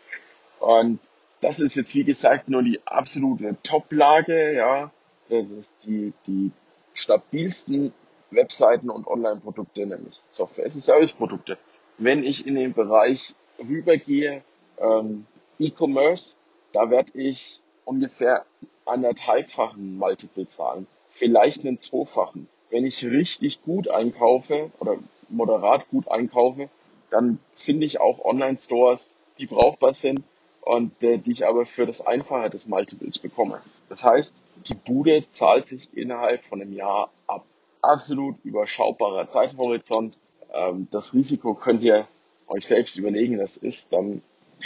Und 0.59 0.99
das 1.41 1.59
ist 1.59 1.75
jetzt, 1.75 1.93
wie 1.93 2.05
gesagt, 2.05 2.49
nur 2.49 2.63
die 2.63 2.79
absolute 2.85 3.57
Top-Lage, 3.63 4.53
ja. 4.53 4.91
Das 5.29 5.51
ist 5.51 5.73
die, 5.83 6.13
die 6.27 6.51
stabilsten 6.93 7.93
Webseiten 8.35 8.89
und 8.89 9.07
Online-Produkte, 9.07 9.85
nämlich 9.85 10.19
Software 10.25 10.65
as 10.65 10.73
Service-Produkte. 10.73 11.57
Wenn 11.97 12.23
ich 12.23 12.47
in 12.47 12.55
den 12.55 12.73
Bereich 12.73 13.35
rübergehe, 13.59 14.43
ähm, 14.77 15.25
E-Commerce, 15.59 16.35
da 16.71 16.89
werde 16.89 17.11
ich 17.13 17.61
ungefähr 17.85 18.45
anderthalbfachen 18.85 19.97
Multiple 19.97 20.47
zahlen, 20.47 20.87
vielleicht 21.09 21.65
einen 21.65 21.77
zweifachen. 21.77 22.47
Wenn 22.69 22.85
ich 22.85 23.05
richtig 23.05 23.61
gut 23.61 23.87
einkaufe 23.87 24.71
oder 24.79 24.97
moderat 25.29 25.87
gut 25.89 26.09
einkaufe, 26.09 26.69
dann 27.09 27.39
finde 27.55 27.85
ich 27.85 28.01
auch 28.01 28.25
Online-Stores, 28.25 29.11
die 29.37 29.45
brauchbar 29.45 29.93
sind 29.93 30.23
und 30.61 31.03
äh, 31.03 31.17
die 31.17 31.31
ich 31.31 31.45
aber 31.45 31.65
für 31.65 31.85
das 31.85 32.05
Einfache 32.05 32.49
des 32.49 32.67
Multiples 32.67 33.19
bekomme. 33.19 33.61
Das 33.89 34.03
heißt, 34.03 34.33
die 34.67 34.73
Bude 34.73 35.25
zahlt 35.29 35.67
sich 35.67 35.95
innerhalb 35.95 36.43
von 36.43 36.61
einem 36.61 36.73
Jahr 36.73 37.11
ab. 37.27 37.45
Absolut 37.83 38.37
überschaubarer 38.45 39.27
Zeithorizont. 39.27 40.17
Ähm, 40.53 40.87
das 40.89 41.13
Risiko 41.13 41.53
könnt 41.53 41.83
ihr 41.83 42.07
euch 42.47 42.65
selbst 42.65 42.95
überlegen, 42.95 43.37
das 43.37 43.57
ist 43.57 43.91
dann, 43.91 44.21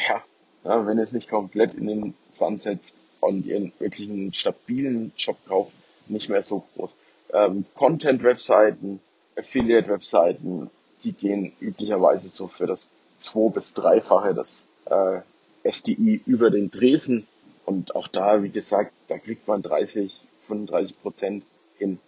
ja, 0.07 0.21
ja, 0.63 0.85
wenn 0.85 0.97
ihr 0.99 1.03
es 1.03 1.13
nicht 1.13 1.27
komplett 1.29 1.73
in 1.73 1.87
den 1.87 2.13
Sand 2.29 2.61
setzt 2.61 3.01
und 3.19 3.47
ihr 3.47 3.71
wirklich 3.79 4.07
einen 4.09 4.33
stabilen 4.33 5.13
Job 5.17 5.37
kauft, 5.47 5.71
nicht 6.07 6.29
mehr 6.29 6.43
so 6.43 6.63
groß. 6.75 6.95
Ähm, 7.33 7.65
Content-Webseiten, 7.73 8.99
Affiliate-Webseiten, 9.35 10.69
die 11.03 11.13
gehen 11.13 11.53
üblicherweise 11.59 12.27
so 12.27 12.47
für 12.47 12.67
das 12.67 12.87
zwei- 13.17 13.49
bis 13.49 13.73
dreifache 13.73 14.35
des 14.35 14.67
äh, 14.85 15.21
SDI 15.63 16.21
über 16.27 16.51
den 16.51 16.69
Dresen. 16.69 17.25
Und 17.65 17.95
auch 17.95 18.07
da, 18.07 18.43
wie 18.43 18.49
gesagt, 18.49 18.93
da 19.07 19.17
kriegt 19.17 19.47
man 19.47 19.63
30, 19.63 20.21
35 20.47 21.01
Prozent 21.01 21.45
hin. 21.79 21.99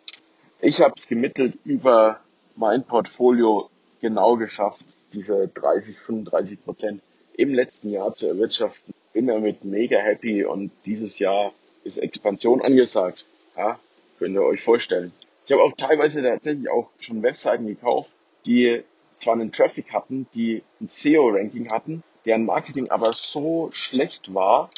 Ich 0.61 0.81
habe 0.81 0.93
es 0.97 1.07
gemittelt 1.07 1.57
über 1.63 2.19
mein 2.57 2.83
Portfolio 2.83 3.69
genau 4.01 4.35
geschafft, 4.35 4.83
diese 5.13 5.47
30, 5.47 5.97
35 5.97 6.65
Prozent 6.65 7.01
im 7.37 7.53
letzten 7.53 7.89
Jahr 7.91 8.13
zu 8.13 8.27
erwirtschaften. 8.27 8.93
Bin 9.13 9.27
damit 9.27 9.63
mega 9.63 9.99
happy 9.99 10.43
und 10.43 10.71
dieses 10.85 11.17
Jahr 11.17 11.53
ist 11.85 11.97
Expansion 11.97 12.61
angesagt. 12.61 13.25
Ja, 13.55 13.79
könnt 14.17 14.35
ihr 14.35 14.43
euch 14.43 14.61
vorstellen. 14.61 15.13
Ich 15.45 15.53
habe 15.53 15.63
auch 15.63 15.71
teilweise 15.77 16.21
tatsächlich 16.21 16.69
auch 16.69 16.89
schon 16.99 17.23
Webseiten 17.23 17.65
gekauft, 17.65 18.11
die 18.45 18.83
zwar 19.15 19.35
einen 19.35 19.53
Traffic 19.53 19.93
hatten, 19.93 20.27
die 20.35 20.61
ein 20.81 20.89
SEO-Ranking 20.89 21.71
hatten, 21.71 22.03
deren 22.25 22.43
Marketing 22.43 22.91
aber 22.91 23.13
so 23.13 23.69
schlecht 23.71 24.33
war, 24.33 24.69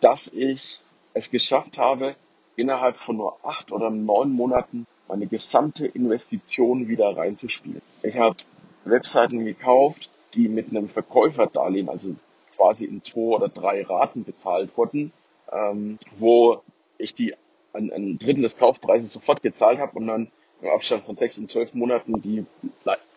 dass 0.00 0.28
ich 0.28 0.80
es 1.12 1.30
geschafft 1.30 1.76
habe, 1.76 2.16
innerhalb 2.56 2.96
von 2.96 3.18
nur 3.18 3.36
acht 3.44 3.70
oder 3.70 3.90
neun 3.90 4.32
Monaten 4.32 4.86
meine 5.08 5.26
gesamte 5.26 5.86
Investition 5.86 6.88
wieder 6.88 7.16
reinzuspielen. 7.16 7.82
Ich 8.02 8.18
habe 8.18 8.36
Webseiten 8.84 9.44
gekauft, 9.44 10.10
die 10.34 10.48
mit 10.48 10.70
einem 10.70 10.88
Verkäuferdarlehen, 10.88 11.88
also 11.88 12.14
quasi 12.54 12.84
in 12.84 13.02
zwei 13.02 13.36
oder 13.36 13.48
drei 13.48 13.82
Raten 13.82 14.24
bezahlt 14.24 14.76
wurden, 14.76 15.12
ähm, 15.52 15.98
wo 16.18 16.62
ich 16.98 17.14
die 17.14 17.34
ein, 17.72 17.92
ein 17.92 18.18
Drittel 18.18 18.42
des 18.42 18.56
Kaufpreises 18.56 19.12
sofort 19.12 19.42
gezahlt 19.42 19.78
habe 19.78 19.98
und 19.98 20.06
dann 20.06 20.30
im 20.62 20.68
Abstand 20.68 21.04
von 21.04 21.16
sechs 21.16 21.38
und 21.38 21.48
zwölf 21.48 21.74
Monaten 21.74 22.20
die, 22.22 22.44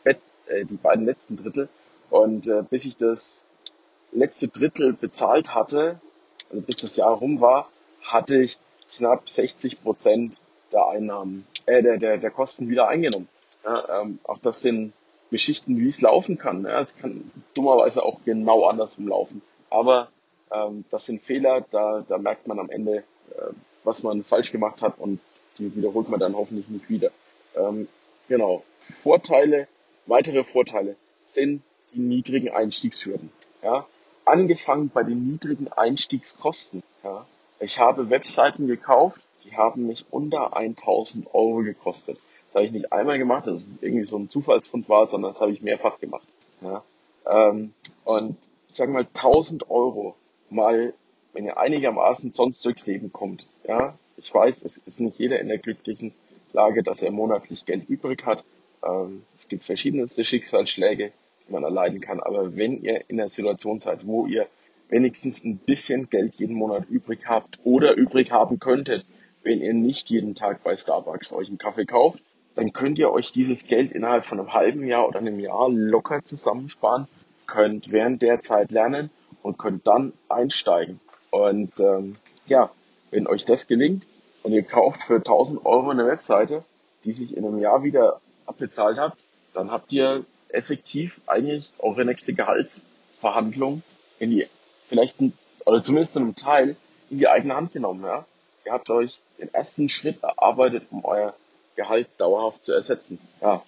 äh, 0.03 0.65
die 0.65 0.75
beiden 0.75 1.05
letzten 1.05 1.37
Drittel. 1.37 1.69
Und 2.09 2.47
äh, 2.47 2.63
bis 2.69 2.85
ich 2.85 2.97
das 2.97 3.43
letzte 4.11 4.47
Drittel 4.47 4.93
bezahlt 4.93 5.53
hatte, 5.55 5.99
also 6.49 6.61
bis 6.61 6.77
das 6.77 6.95
Jahr 6.97 7.13
rum 7.13 7.39
war, 7.39 7.69
hatte 8.01 8.41
ich 8.41 8.57
knapp 8.91 9.29
60 9.29 9.81
Prozent 9.81 10.41
der 10.73 10.87
Einnahmen, 10.87 11.45
äh, 11.69 11.83
der, 11.83 11.97
der, 11.97 12.17
der 12.17 12.31
Kosten 12.31 12.69
wieder 12.69 12.87
eingenommen. 12.87 13.27
Ja, 13.63 14.01
ähm, 14.01 14.19
auch 14.23 14.39
das 14.39 14.61
sind 14.61 14.93
Geschichten, 15.29 15.77
wie 15.77 15.85
es 15.85 16.01
laufen 16.01 16.37
kann. 16.37 16.63
Ja, 16.63 16.79
es 16.79 16.97
kann 16.97 17.31
dummerweise 17.53 18.03
auch 18.03 18.19
genau 18.25 18.65
andersrum 18.65 19.07
laufen. 19.07 19.41
Aber 19.69 20.09
ähm, 20.51 20.85
das 20.89 21.05
sind 21.05 21.21
Fehler, 21.21 21.65
da, 21.69 22.03
da 22.07 22.17
merkt 22.17 22.47
man 22.47 22.59
am 22.59 22.69
Ende, 22.69 22.97
äh, 22.97 23.53
was 23.83 24.01
man 24.01 24.23
falsch 24.23 24.51
gemacht 24.51 24.81
hat 24.81 24.97
und 24.97 25.19
die 25.57 25.75
wiederholt 25.75 26.09
man 26.09 26.19
dann 26.19 26.35
hoffentlich 26.35 26.69
nicht 26.69 26.89
wieder. 26.89 27.11
Ähm, 27.55 27.87
genau. 28.27 28.63
Vorteile, 29.03 29.67
weitere 30.07 30.43
Vorteile 30.43 30.95
sind 31.19 31.61
die 31.93 31.99
niedrigen 31.99 32.49
Einstiegshürden. 32.49 33.31
Ja, 33.61 33.85
angefangen 34.25 34.89
bei 34.89 35.03
den 35.03 35.21
niedrigen 35.21 35.67
Einstiegskosten. 35.71 36.81
Ja. 37.03 37.27
Ich 37.59 37.77
habe 37.79 38.09
Webseiten 38.09 38.67
gekauft, 38.67 39.21
die 39.49 39.57
haben 39.57 39.87
mich 39.87 40.05
unter 40.11 40.55
1000 40.55 41.33
Euro 41.33 41.59
gekostet. 41.63 42.17
Das 42.47 42.55
habe 42.55 42.65
ich 42.65 42.71
nicht 42.71 42.91
einmal 42.91 43.17
gemacht, 43.17 43.47
dass 43.47 43.67
es 43.67 43.77
irgendwie 43.81 44.05
so 44.05 44.17
ein 44.17 44.29
Zufallsfund 44.29 44.89
war, 44.89 45.05
sondern 45.05 45.31
das 45.31 45.41
habe 45.41 45.51
ich 45.51 45.61
mehrfach 45.61 45.99
gemacht. 45.99 46.27
Ja. 46.61 46.83
Ähm, 47.27 47.73
und 48.05 48.37
ich 48.69 48.75
sage 48.75 48.91
mal 48.91 49.07
1000 49.13 49.69
Euro 49.69 50.15
mal, 50.49 50.93
wenn 51.33 51.45
ihr 51.45 51.57
einigermaßen 51.57 52.31
sonst 52.31 52.65
durchs 52.65 52.87
Leben 52.87 53.11
kommt. 53.11 53.45
Ja, 53.67 53.97
ich 54.17 54.33
weiß, 54.33 54.63
es 54.63 54.77
ist 54.77 54.99
nicht 54.99 55.19
jeder 55.19 55.39
in 55.39 55.47
der 55.47 55.59
glücklichen 55.59 56.13
Lage, 56.53 56.83
dass 56.83 57.03
er 57.03 57.11
monatlich 57.11 57.65
Geld 57.65 57.87
übrig 57.87 58.25
hat. 58.25 58.43
Ähm, 58.83 59.23
es 59.37 59.47
gibt 59.47 59.65
verschiedenste 59.65 60.25
Schicksalsschläge 60.25 61.11
man 61.49 61.63
erleiden 61.63 62.01
kann. 62.01 62.19
Aber 62.19 62.55
wenn 62.55 62.81
ihr 62.81 63.03
in 63.07 63.19
einer 63.19 63.29
Situation 63.29 63.79
seid, 63.79 64.05
wo 64.05 64.25
ihr 64.25 64.47
wenigstens 64.89 65.43
ein 65.43 65.57
bisschen 65.57 66.09
Geld 66.09 66.35
jeden 66.35 66.55
Monat 66.55 66.89
übrig 66.89 67.27
habt 67.27 67.59
oder 67.63 67.95
übrig 67.95 68.31
haben 68.31 68.59
könntet, 68.59 69.05
wenn 69.43 69.61
ihr 69.61 69.73
nicht 69.73 70.09
jeden 70.09 70.35
Tag 70.35 70.63
bei 70.63 70.75
Starbucks 70.75 71.33
euch 71.33 71.47
einen 71.47 71.57
Kaffee 71.57 71.85
kauft, 71.85 72.19
dann 72.55 72.73
könnt 72.73 72.99
ihr 72.99 73.11
euch 73.11 73.31
dieses 73.31 73.65
Geld 73.65 73.91
innerhalb 73.91 74.25
von 74.25 74.39
einem 74.39 74.53
halben 74.53 74.85
Jahr 74.85 75.07
oder 75.07 75.19
einem 75.19 75.39
Jahr 75.39 75.69
locker 75.69 76.23
zusammensparen, 76.23 77.07
könnt 77.45 77.91
während 77.91 78.21
der 78.21 78.41
Zeit 78.41 78.71
lernen 78.71 79.09
und 79.41 79.57
könnt 79.57 79.87
dann 79.87 80.13
einsteigen. 80.27 80.99
Und 81.31 81.79
ähm, 81.79 82.17
ja, 82.47 82.71
wenn 83.11 83.27
euch 83.27 83.45
das 83.45 83.67
gelingt 83.67 84.07
und 84.43 84.51
ihr 84.51 84.63
kauft 84.63 85.03
für 85.03 85.17
1000 85.17 85.65
Euro 85.65 85.89
eine 85.89 86.05
Webseite, 86.05 86.63
die 87.05 87.11
sich 87.11 87.35
in 87.35 87.45
einem 87.45 87.59
Jahr 87.59 87.83
wieder 87.83 88.19
abbezahlt 88.45 88.97
habt, 88.97 89.17
dann 89.53 89.71
habt 89.71 89.91
ihr 89.93 90.25
effektiv 90.49 91.21
eigentlich 91.27 91.71
eure 91.79 92.05
nächste 92.05 92.33
Gehaltsverhandlung 92.33 93.83
in 94.19 94.31
die, 94.31 94.47
vielleicht, 94.87 95.17
oder 95.65 95.81
zumindest 95.81 96.13
zu 96.13 96.19
einem 96.19 96.35
Teil, 96.35 96.75
in 97.09 97.19
die 97.19 97.27
eigene 97.27 97.55
Hand 97.55 97.71
genommen, 97.71 98.03
ja. 98.03 98.25
Ihr 98.69 98.73
habt 98.73 98.91
euch 98.91 99.23
den 99.39 99.51
ersten 99.51 99.89
Schritt 99.89 100.21
erarbeitet, 100.21 100.83
um 100.91 101.03
euer 101.03 101.33
Gehalt 101.75 102.07
dauerhaft 102.19 102.63
zu 102.63 102.71
ersetzen. 102.71 103.17
Ja. 103.41 103.63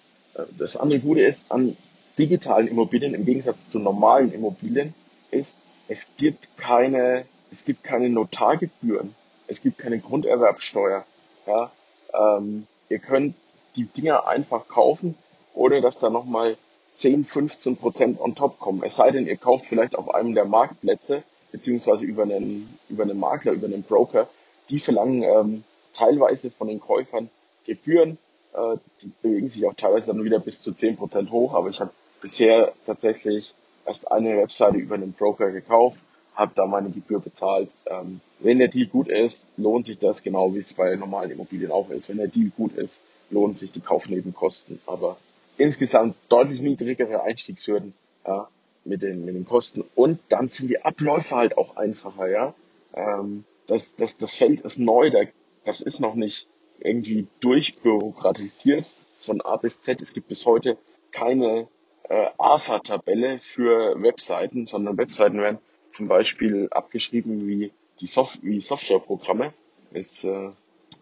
Das 0.56 0.76
andere 0.76 1.00
Gute 1.00 1.22
ist 1.22 1.50
an 1.50 1.76
digitalen 2.20 2.68
Immobilien 2.68 3.12
im 3.12 3.24
Gegensatz 3.24 3.68
zu 3.68 3.80
normalen 3.80 4.32
Immobilien 4.32 4.94
ist, 5.32 5.56
es 5.88 6.06
gibt 6.18 6.56
keine, 6.56 7.24
es 7.50 7.64
gibt 7.64 7.82
keine 7.82 8.10
Notargebühren. 8.10 9.16
Es 9.48 9.60
gibt 9.60 9.78
keine 9.78 9.98
Grunderwerbsteuer. 9.98 11.04
Ja. 11.48 11.72
Ähm, 12.14 12.68
ihr 12.88 13.00
könnt 13.00 13.34
die 13.74 13.86
Dinger 13.86 14.28
einfach 14.28 14.68
kaufen, 14.68 15.16
ohne 15.52 15.80
dass 15.80 15.98
da 15.98 16.10
nochmal 16.10 16.56
10, 16.94 17.24
15 17.24 17.76
Prozent 17.76 18.20
on 18.20 18.36
top 18.36 18.60
kommen. 18.60 18.84
Es 18.84 18.94
sei 18.94 19.10
denn, 19.10 19.26
ihr 19.26 19.36
kauft 19.36 19.66
vielleicht 19.66 19.96
auf 19.96 20.14
einem 20.14 20.36
der 20.36 20.44
Marktplätze, 20.44 21.24
beziehungsweise 21.50 22.04
über 22.04 22.22
einen, 22.22 22.78
über 22.88 23.02
einen 23.02 23.18
Makler, 23.18 23.50
über 23.50 23.66
einen 23.66 23.82
Broker. 23.82 24.28
Die 24.70 24.78
verlangen 24.78 25.22
ähm, 25.22 25.64
teilweise 25.92 26.50
von 26.50 26.68
den 26.68 26.80
Käufern 26.80 27.30
Gebühren. 27.64 28.18
Äh, 28.54 28.76
die 29.00 29.12
bewegen 29.22 29.48
sich 29.48 29.66
auch 29.66 29.74
teilweise 29.74 30.12
dann 30.12 30.24
wieder 30.24 30.38
bis 30.38 30.62
zu 30.62 30.72
10 30.72 30.96
Prozent 30.96 31.30
hoch. 31.30 31.54
Aber 31.54 31.68
ich 31.68 31.80
habe 31.80 31.90
bisher 32.20 32.72
tatsächlich 32.86 33.54
erst 33.86 34.10
eine 34.10 34.36
Webseite 34.36 34.78
über 34.78 34.94
einen 34.94 35.12
Broker 35.12 35.50
gekauft, 35.50 36.00
habe 36.34 36.52
da 36.54 36.66
meine 36.66 36.90
Gebühr 36.90 37.20
bezahlt. 37.20 37.70
Ähm, 37.86 38.20
wenn 38.38 38.58
der 38.58 38.68
Deal 38.68 38.86
gut 38.86 39.08
ist, 39.08 39.50
lohnt 39.56 39.86
sich 39.86 39.98
das, 39.98 40.22
genau 40.22 40.54
wie 40.54 40.58
es 40.58 40.74
bei 40.74 40.94
normalen 40.96 41.30
Immobilien 41.30 41.70
auch 41.70 41.90
ist. 41.90 42.08
Wenn 42.08 42.16
der 42.16 42.28
Deal 42.28 42.50
gut 42.56 42.74
ist, 42.74 43.02
lohnt 43.30 43.56
sich 43.56 43.72
die 43.72 43.80
Kaufnebenkosten. 43.80 44.80
Aber 44.86 45.16
insgesamt 45.56 46.16
deutlich 46.28 46.62
niedrigere 46.62 47.22
Einstiegshürden 47.22 47.94
ja, 48.26 48.48
mit, 48.84 49.02
den, 49.02 49.24
mit 49.24 49.34
den 49.34 49.44
Kosten. 49.44 49.84
Und 49.94 50.20
dann 50.28 50.48
sind 50.48 50.68
die 50.68 50.82
Abläufe 50.82 51.36
halt 51.36 51.58
auch 51.58 51.76
einfacher. 51.76 52.28
Ja? 52.28 52.54
Ähm, 52.94 53.44
das, 53.72 53.96
das, 53.96 54.16
das 54.18 54.34
Feld 54.34 54.60
ist 54.60 54.78
neu, 54.78 55.10
da, 55.10 55.20
das 55.64 55.80
ist 55.80 55.98
noch 55.98 56.14
nicht 56.14 56.46
irgendwie 56.78 57.26
durchbürokratisiert 57.40 58.94
von 59.20 59.40
A 59.40 59.56
bis 59.56 59.80
Z. 59.80 60.02
Es 60.02 60.12
gibt 60.12 60.28
bis 60.28 60.44
heute 60.44 60.76
keine 61.10 61.68
äh, 62.08 62.28
AFA-Tabelle 62.38 63.38
für 63.38 64.00
Webseiten, 64.02 64.66
sondern 64.66 64.98
Webseiten 64.98 65.38
werden 65.38 65.58
zum 65.88 66.08
Beispiel 66.08 66.68
abgeschrieben 66.70 67.46
wie 67.46 67.72
die 68.00 68.06
Soft 68.06 68.42
wie 68.42 68.60
Softwareprogramme. 68.60 69.54
Ist 69.92 70.24
äh, 70.24 70.50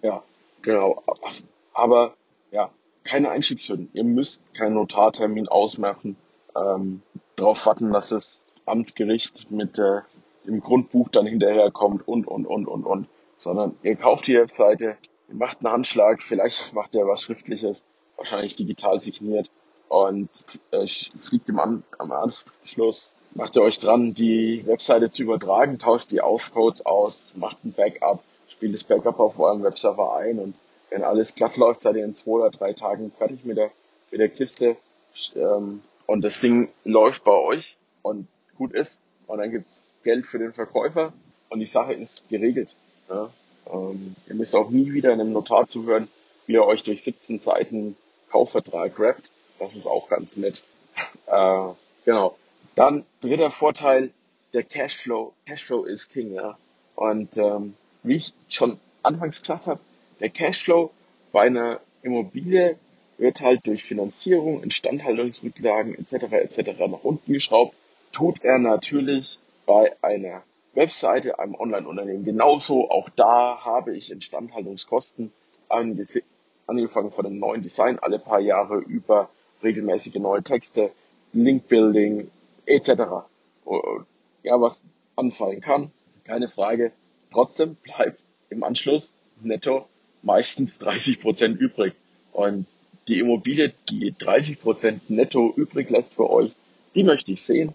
ja 0.02 0.22
genau. 0.62 1.02
Aber 1.72 2.14
ja, 2.52 2.70
keine 3.02 3.30
Einstiegshürden. 3.30 3.90
Ihr 3.94 4.04
müsst 4.04 4.54
keinen 4.54 4.74
Notartermin 4.74 5.48
ausmachen, 5.48 6.16
ähm, 6.56 7.02
darauf 7.34 7.66
warten, 7.66 7.92
dass 7.92 8.10
das 8.10 8.46
Amtsgericht 8.66 9.50
mit, 9.50 9.78
äh, 9.78 10.02
im 10.44 10.60
Grundbuch 10.60 11.08
dann 11.08 11.26
hinterherkommt 11.26 12.06
und, 12.06 12.26
und, 12.26 12.46
und, 12.46 12.66
und, 12.66 12.84
und. 12.84 13.08
Sondern 13.36 13.76
ihr 13.82 13.96
kauft 13.96 14.26
die 14.26 14.34
Webseite, 14.34 14.96
ihr 15.28 15.34
macht 15.34 15.58
einen 15.64 15.72
Handschlag, 15.72 16.22
vielleicht 16.22 16.74
macht 16.74 16.94
ihr 16.94 17.06
was 17.06 17.22
Schriftliches, 17.22 17.84
wahrscheinlich 18.16 18.56
digital 18.56 19.00
signiert 19.00 19.50
und 19.88 20.28
äh, 20.70 20.86
fliegt 20.86 21.48
im 21.48 21.58
An 21.58 21.82
am 21.98 22.12
Anschluss, 22.12 23.14
macht 23.34 23.56
ihr 23.56 23.62
euch 23.62 23.78
dran, 23.78 24.14
die 24.14 24.64
Webseite 24.66 25.10
zu 25.10 25.22
übertragen, 25.22 25.78
tauscht 25.78 26.10
die 26.10 26.20
Aufcodes 26.20 26.86
aus, 26.86 27.34
macht 27.36 27.64
ein 27.64 27.72
Backup, 27.72 28.22
spielt 28.48 28.74
das 28.74 28.84
Backup 28.84 29.18
auf 29.18 29.38
eurem 29.38 29.62
Webserver 29.62 30.16
ein 30.16 30.38
und 30.38 30.54
wenn 30.90 31.02
alles 31.02 31.34
glatt 31.34 31.56
läuft, 31.56 31.82
seid 31.82 31.96
ihr 31.96 32.04
in 32.04 32.14
zwei 32.14 32.30
oder 32.32 32.50
drei 32.50 32.72
Tagen 32.72 33.10
fertig 33.16 33.44
mit 33.44 33.56
der, 33.56 33.70
mit 34.10 34.20
der 34.20 34.28
Kiste 34.28 34.76
ähm, 35.34 35.82
und 36.06 36.24
das 36.24 36.40
Ding 36.40 36.68
läuft 36.84 37.24
bei 37.24 37.32
euch 37.32 37.76
und 38.02 38.28
gut 38.58 38.72
ist 38.72 39.00
und 39.26 39.38
dann 39.38 39.50
gibt's 39.50 39.86
Geld 40.02 40.26
für 40.26 40.38
den 40.38 40.52
Verkäufer 40.52 41.12
und 41.48 41.60
die 41.60 41.66
Sache 41.66 41.92
ist 41.92 42.28
geregelt. 42.28 42.74
Ja? 43.08 43.30
Ähm, 43.72 44.16
ihr 44.26 44.34
müsst 44.34 44.54
auch 44.54 44.70
nie 44.70 44.92
wieder 44.92 45.12
einem 45.12 45.32
Notar 45.32 45.66
zuhören, 45.66 46.08
wie 46.46 46.56
er 46.56 46.66
euch 46.66 46.82
durch 46.82 47.02
17 47.02 47.38
Seiten 47.38 47.96
Kaufvertrag 48.30 48.98
rappt. 48.98 49.30
Das 49.58 49.76
ist 49.76 49.86
auch 49.86 50.08
ganz 50.08 50.36
nett. 50.36 50.64
äh, 51.26 51.68
genau. 52.04 52.36
Dann 52.74 53.04
dritter 53.20 53.50
Vorteil, 53.50 54.10
der 54.54 54.62
Cashflow. 54.62 55.32
Cashflow 55.46 55.84
ist 55.84 56.08
King, 56.08 56.34
ja. 56.34 56.58
Und 56.94 57.36
ähm, 57.36 57.74
wie 58.02 58.16
ich 58.16 58.34
schon 58.48 58.78
anfangs 59.02 59.40
gesagt 59.40 59.66
habe, 59.66 59.80
der 60.20 60.30
Cashflow 60.30 60.90
bei 61.32 61.42
einer 61.42 61.80
Immobilie 62.02 62.76
wird 63.18 63.42
halt 63.42 63.66
durch 63.66 63.84
Finanzierung, 63.84 64.62
Instandhaltungsrücklagen 64.62 65.94
etc. 65.94 66.32
etc. 66.32 66.78
nach 66.88 67.04
unten 67.04 67.32
geschraubt. 67.32 67.74
Tut 68.12 68.42
er 68.42 68.58
natürlich 68.58 69.38
bei 69.70 69.96
einer 70.02 70.42
Webseite, 70.74 71.38
einem 71.38 71.54
Online-Unternehmen 71.54 72.24
genauso. 72.24 72.90
Auch 72.90 73.08
da 73.10 73.64
habe 73.64 73.96
ich 73.96 74.10
Instandhaltungskosten 74.10 75.30
angefangen 75.68 77.12
von 77.12 77.24
dem 77.24 77.38
neuen 77.38 77.62
Design 77.62 78.00
alle 78.00 78.18
paar 78.18 78.40
Jahre 78.40 78.78
über 78.78 79.30
regelmäßige 79.62 80.16
neue 80.16 80.42
Texte, 80.42 80.90
Linkbuilding 81.32 82.32
etc. 82.66 82.88
Ja, 84.42 84.60
was 84.60 84.84
anfallen 85.14 85.60
kann, 85.60 85.92
keine 86.24 86.48
Frage. 86.48 86.90
Trotzdem 87.32 87.76
bleibt 87.76 88.20
im 88.48 88.64
Anschluss 88.64 89.12
netto 89.40 89.86
meistens 90.22 90.80
30 90.80 91.20
Prozent 91.20 91.60
übrig. 91.60 91.94
Und 92.32 92.66
die 93.06 93.20
Immobilie, 93.20 93.72
die 93.88 94.12
30 94.18 94.60
Prozent 94.60 95.10
netto 95.10 95.52
übrig 95.54 95.90
lässt 95.90 96.14
für 96.14 96.28
euch, 96.28 96.56
die 96.96 97.04
möchte 97.04 97.30
ich 97.30 97.42
sehen. 97.42 97.72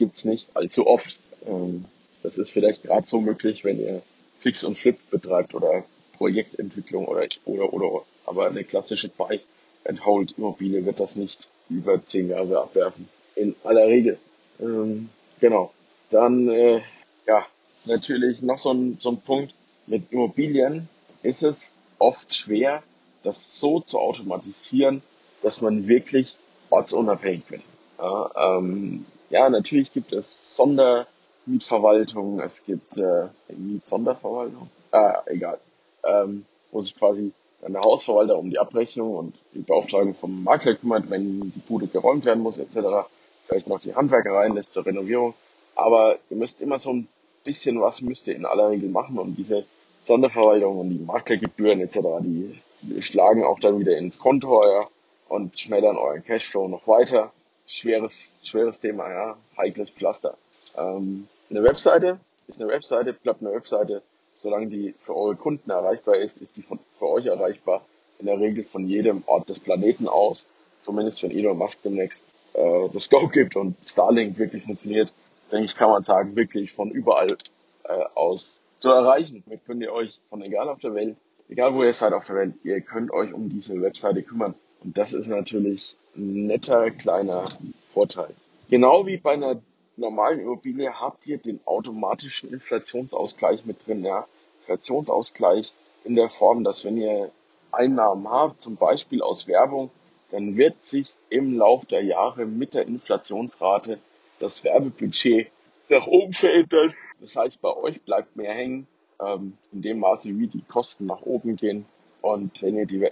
Gibt's 0.00 0.24
nicht 0.24 0.56
allzu 0.56 0.86
oft. 0.86 1.20
Ähm, 1.46 1.84
das 2.22 2.38
ist 2.38 2.50
vielleicht 2.50 2.84
gerade 2.84 3.06
so 3.06 3.20
möglich, 3.20 3.64
wenn 3.64 3.78
ihr 3.78 4.00
Fix 4.38 4.64
und 4.64 4.78
Flip 4.78 4.96
betreibt 5.10 5.54
oder 5.54 5.84
Projektentwicklung 6.16 7.06
oder, 7.06 7.26
oder, 7.44 7.70
oder, 7.74 8.02
aber 8.24 8.46
eine 8.46 8.64
klassische 8.64 9.10
Buy 9.10 9.40
and 9.84 10.06
Hold 10.06 10.38
Immobilie 10.38 10.86
wird 10.86 11.00
das 11.00 11.16
nicht 11.16 11.48
über 11.68 12.02
zehn 12.02 12.30
Jahre 12.30 12.62
abwerfen. 12.62 13.10
In 13.34 13.54
aller 13.62 13.86
Regel. 13.88 14.18
Ähm, 14.58 15.10
genau. 15.38 15.70
Dann, 16.08 16.48
äh, 16.48 16.80
ja, 17.26 17.44
natürlich 17.84 18.40
noch 18.40 18.58
so 18.58 18.72
ein, 18.72 18.96
so 18.98 19.10
ein 19.10 19.20
Punkt. 19.20 19.52
Mit 19.86 20.10
Immobilien 20.12 20.88
ist 21.22 21.42
es 21.42 21.74
oft 21.98 22.34
schwer, 22.34 22.82
das 23.22 23.58
so 23.58 23.80
zu 23.80 23.98
automatisieren, 23.98 25.02
dass 25.42 25.60
man 25.60 25.88
wirklich 25.88 26.38
ortsunabhängig 26.70 27.42
wird. 27.50 27.62
Ja, 27.98 28.56
ähm, 28.56 29.04
ja 29.30 29.48
natürlich 29.48 29.92
gibt 29.92 30.12
es 30.12 30.56
Sondermietverwaltung, 30.56 32.40
es 32.40 32.64
gibt 32.64 32.98
äh, 32.98 33.28
Mietsonderverwaltung, 33.48 34.70
äh, 34.92 35.12
egal 35.26 35.58
ähm, 36.04 36.46
wo 36.70 36.80
sich 36.80 36.96
quasi 36.96 37.32
dann 37.60 37.72
der 37.72 37.82
Hausverwalter 37.82 38.38
um 38.38 38.50
die 38.50 38.58
Abrechnung 38.58 39.14
und 39.14 39.34
die 39.54 39.60
Beauftragung 39.60 40.14
vom 40.14 40.44
Makler 40.44 40.74
kümmert, 40.74 41.10
wenn 41.10 41.52
die 41.52 41.60
Bude 41.60 41.88
geräumt 41.88 42.24
werden 42.24 42.42
muss 42.42 42.58
etc. 42.58 43.08
Vielleicht 43.46 43.68
noch 43.68 43.80
die 43.80 43.94
Handwerker 43.94 44.32
reinlässt 44.32 44.72
zur 44.72 44.86
Renovierung. 44.86 45.34
Aber 45.74 46.18
ihr 46.30 46.36
müsst 46.36 46.62
immer 46.62 46.78
so 46.78 46.92
ein 46.92 47.08
bisschen 47.44 47.80
was 47.80 48.00
müsst 48.02 48.28
ihr 48.28 48.36
in 48.36 48.46
aller 48.46 48.70
Regel 48.70 48.88
machen 48.88 49.18
und 49.18 49.34
diese 49.36 49.64
Sonderverwaltung 50.02 50.78
und 50.78 50.90
die 50.90 50.98
Maklergebühren 50.98 51.80
etc., 51.80 51.98
die, 52.20 52.54
schlagen 53.02 53.44
auch 53.44 53.58
dann 53.58 53.78
wieder 53.78 53.96
ins 53.98 54.18
Konto 54.18 54.62
ja, 54.64 54.86
und 55.28 55.58
schmälern 55.58 55.96
euren 55.96 56.24
Cashflow 56.24 56.66
noch 56.68 56.86
weiter. 56.86 57.30
Schweres, 57.70 58.40
schweres 58.42 58.80
Thema, 58.80 59.08
ja, 59.08 59.36
heikles 59.56 59.90
Pflaster. 59.90 60.36
Ähm, 60.76 61.28
eine 61.50 61.62
Webseite 61.62 62.18
ist 62.48 62.60
eine 62.60 62.68
Webseite, 62.68 63.12
bleibt 63.12 63.42
eine 63.42 63.52
Webseite, 63.52 64.02
solange 64.34 64.66
die 64.66 64.94
für 64.98 65.14
eure 65.14 65.36
Kunden 65.36 65.70
erreichbar 65.70 66.16
ist, 66.16 66.38
ist 66.42 66.56
die 66.56 66.62
von, 66.62 66.80
für 66.98 67.06
euch 67.06 67.26
erreichbar. 67.26 67.84
In 68.18 68.26
der 68.26 68.40
Regel 68.40 68.64
von 68.64 68.86
jedem 68.88 69.22
Ort 69.26 69.50
des 69.50 69.60
Planeten 69.60 70.08
aus. 70.08 70.46
Zumindest 70.80 71.22
wenn 71.22 71.30
Elon 71.30 71.56
Musk 71.56 71.82
demnächst 71.82 72.26
äh, 72.54 72.88
das 72.92 73.08
Go 73.08 73.28
gibt 73.28 73.54
und 73.54 73.76
Starlink 73.84 74.36
wirklich 74.36 74.64
funktioniert, 74.64 75.12
denke 75.52 75.66
ich, 75.66 75.76
kann 75.76 75.90
man 75.90 76.02
sagen, 76.02 76.34
wirklich 76.34 76.72
von 76.72 76.90
überall 76.90 77.36
äh, 77.84 78.04
aus 78.14 78.62
zu 78.78 78.90
erreichen. 78.90 79.44
Damit 79.46 79.64
könnt 79.64 79.82
ihr 79.82 79.92
euch 79.92 80.20
von 80.28 80.42
egal 80.42 80.68
auf 80.68 80.80
der 80.80 80.94
Welt, 80.94 81.16
egal 81.48 81.72
wo 81.74 81.84
ihr 81.84 81.92
seid 81.92 82.14
auf 82.14 82.24
der 82.24 82.34
Welt, 82.34 82.54
ihr 82.64 82.80
könnt 82.80 83.12
euch 83.12 83.32
um 83.32 83.48
diese 83.48 83.80
Webseite 83.80 84.22
kümmern. 84.22 84.54
Und 84.82 84.96
das 84.96 85.12
ist 85.12 85.28
natürlich 85.28 85.96
ein 86.16 86.46
netter 86.46 86.90
kleiner 86.90 87.44
Vorteil. 87.92 88.34
Genau 88.68 89.06
wie 89.06 89.18
bei 89.18 89.32
einer 89.32 89.60
normalen 89.96 90.40
Immobilie 90.40 90.92
habt 91.00 91.26
ihr 91.26 91.38
den 91.38 91.60
automatischen 91.66 92.52
Inflationsausgleich 92.52 93.64
mit 93.64 93.86
drin. 93.86 94.04
Ja? 94.04 94.26
Inflationsausgleich 94.60 95.72
in 96.04 96.14
der 96.14 96.28
Form, 96.28 96.64
dass 96.64 96.84
wenn 96.84 96.96
ihr 96.96 97.30
Einnahmen 97.72 98.28
habt, 98.28 98.60
zum 98.60 98.76
Beispiel 98.76 99.22
aus 99.22 99.46
Werbung, 99.46 99.90
dann 100.30 100.56
wird 100.56 100.84
sich 100.84 101.14
im 101.28 101.58
Lauf 101.58 101.84
der 101.86 102.02
Jahre 102.04 102.46
mit 102.46 102.74
der 102.74 102.86
Inflationsrate 102.86 103.98
das 104.38 104.64
Werbebudget 104.64 105.50
nach 105.88 106.06
oben 106.06 106.32
verändern. 106.32 106.94
Das 107.20 107.36
heißt, 107.36 107.60
bei 107.60 107.76
euch 107.76 108.00
bleibt 108.02 108.36
mehr 108.36 108.54
hängen, 108.54 108.86
ähm, 109.20 109.56
in 109.72 109.82
dem 109.82 109.98
Maße, 110.00 110.38
wie 110.38 110.46
die 110.46 110.62
Kosten 110.62 111.06
nach 111.06 111.22
oben 111.22 111.56
gehen. 111.56 111.84
Und 112.22 112.62
wenn 112.62 112.76
ihr 112.76 112.86
die, 112.86 113.08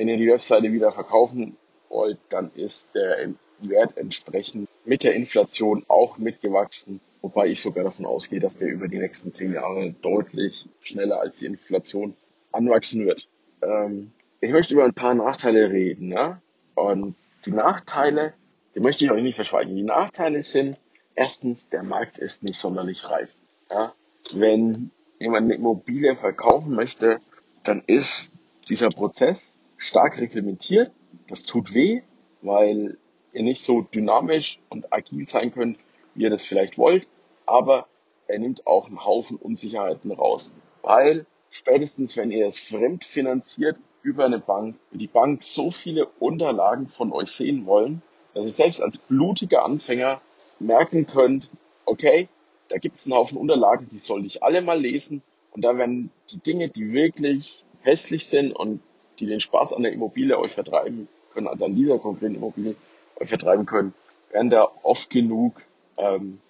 wenn 0.00 0.08
ihr 0.08 0.16
die 0.16 0.28
Webseite 0.28 0.72
wieder 0.72 0.92
verkaufen 0.92 1.58
wollt, 1.90 2.16
dann 2.30 2.50
ist 2.54 2.94
der 2.94 3.34
Wert 3.58 3.98
entsprechend 3.98 4.66
mit 4.86 5.04
der 5.04 5.14
Inflation 5.14 5.84
auch 5.88 6.16
mitgewachsen, 6.16 7.02
wobei 7.20 7.48
ich 7.48 7.60
sogar 7.60 7.84
davon 7.84 8.06
ausgehe, 8.06 8.40
dass 8.40 8.56
der 8.56 8.68
über 8.68 8.88
die 8.88 8.96
nächsten 8.96 9.30
zehn 9.30 9.52
Jahre 9.52 9.94
deutlich 10.00 10.66
schneller 10.80 11.20
als 11.20 11.36
die 11.36 11.44
Inflation 11.44 12.14
anwachsen 12.50 13.04
wird. 13.04 13.28
Ähm, 13.60 14.12
ich 14.40 14.52
möchte 14.52 14.72
über 14.72 14.86
ein 14.86 14.94
paar 14.94 15.12
Nachteile 15.12 15.70
reden, 15.70 16.10
ja? 16.10 16.40
Und 16.76 17.14
die 17.44 17.52
Nachteile, 17.52 18.32
die 18.74 18.80
möchte 18.80 19.04
ich 19.04 19.10
euch 19.10 19.22
nicht 19.22 19.36
verschweigen. 19.36 19.76
Die 19.76 19.82
Nachteile 19.82 20.42
sind, 20.42 20.80
erstens, 21.14 21.68
der 21.68 21.82
Markt 21.82 22.16
ist 22.16 22.42
nicht 22.42 22.58
sonderlich 22.58 23.10
reif. 23.10 23.34
Ja? 23.70 23.92
Wenn 24.32 24.92
jemand 25.18 25.44
eine 25.44 25.56
Immobilie 25.56 26.16
verkaufen 26.16 26.74
möchte, 26.74 27.18
dann 27.64 27.82
ist 27.86 28.30
dieser 28.66 28.88
Prozess 28.88 29.52
stark 29.80 30.20
reglementiert. 30.20 30.92
Das 31.28 31.42
tut 31.42 31.74
weh, 31.74 32.02
weil 32.42 32.98
ihr 33.32 33.42
nicht 33.42 33.64
so 33.64 33.82
dynamisch 33.82 34.60
und 34.68 34.92
agil 34.92 35.26
sein 35.26 35.52
könnt, 35.52 35.78
wie 36.14 36.24
ihr 36.24 36.30
das 36.30 36.44
vielleicht 36.44 36.78
wollt, 36.78 37.08
aber 37.46 37.88
er 38.26 38.38
nimmt 38.38 38.66
auch 38.66 38.86
einen 38.86 39.04
Haufen 39.04 39.36
Unsicherheiten 39.36 40.12
raus, 40.12 40.52
weil 40.82 41.26
spätestens 41.50 42.16
wenn 42.16 42.30
ihr 42.30 42.46
es 42.46 42.60
fremd 42.60 43.04
finanziert 43.04 43.78
über 44.02 44.24
eine 44.24 44.38
Bank, 44.38 44.76
die 44.92 45.06
Bank 45.06 45.42
so 45.42 45.70
viele 45.70 46.06
Unterlagen 46.18 46.88
von 46.88 47.12
euch 47.12 47.30
sehen 47.30 47.66
wollen, 47.66 48.02
dass 48.34 48.44
ihr 48.44 48.52
selbst 48.52 48.82
als 48.82 48.98
blutiger 48.98 49.64
Anfänger 49.64 50.20
merken 50.58 51.06
könnt, 51.06 51.50
okay, 51.84 52.28
da 52.68 52.78
gibt 52.78 52.96
es 52.96 53.06
einen 53.06 53.14
Haufen 53.14 53.38
Unterlagen, 53.38 53.88
die 53.90 53.98
sollte 53.98 54.26
ich 54.26 54.42
alle 54.42 54.62
mal 54.62 54.80
lesen. 54.80 55.22
Und 55.50 55.62
da 55.62 55.76
werden 55.76 56.10
die 56.30 56.38
Dinge, 56.38 56.68
die 56.68 56.92
wirklich 56.92 57.64
hässlich 57.80 58.28
sind 58.28 58.52
und 58.52 58.80
die 59.20 59.26
den 59.26 59.40
Spaß 59.40 59.72
an 59.72 59.82
der 59.82 59.92
Immobilie 59.92 60.38
euch 60.38 60.52
vertreiben 60.52 61.08
können, 61.32 61.46
also 61.46 61.64
an 61.64 61.74
dieser 61.74 61.98
konkreten 61.98 62.34
Immobilie, 62.34 62.74
vertreiben 63.22 63.66
können, 63.66 63.92
werden 64.30 64.50
da 64.50 64.68
oft 64.82 65.10
genug 65.10 65.62
ähm, 65.98 66.40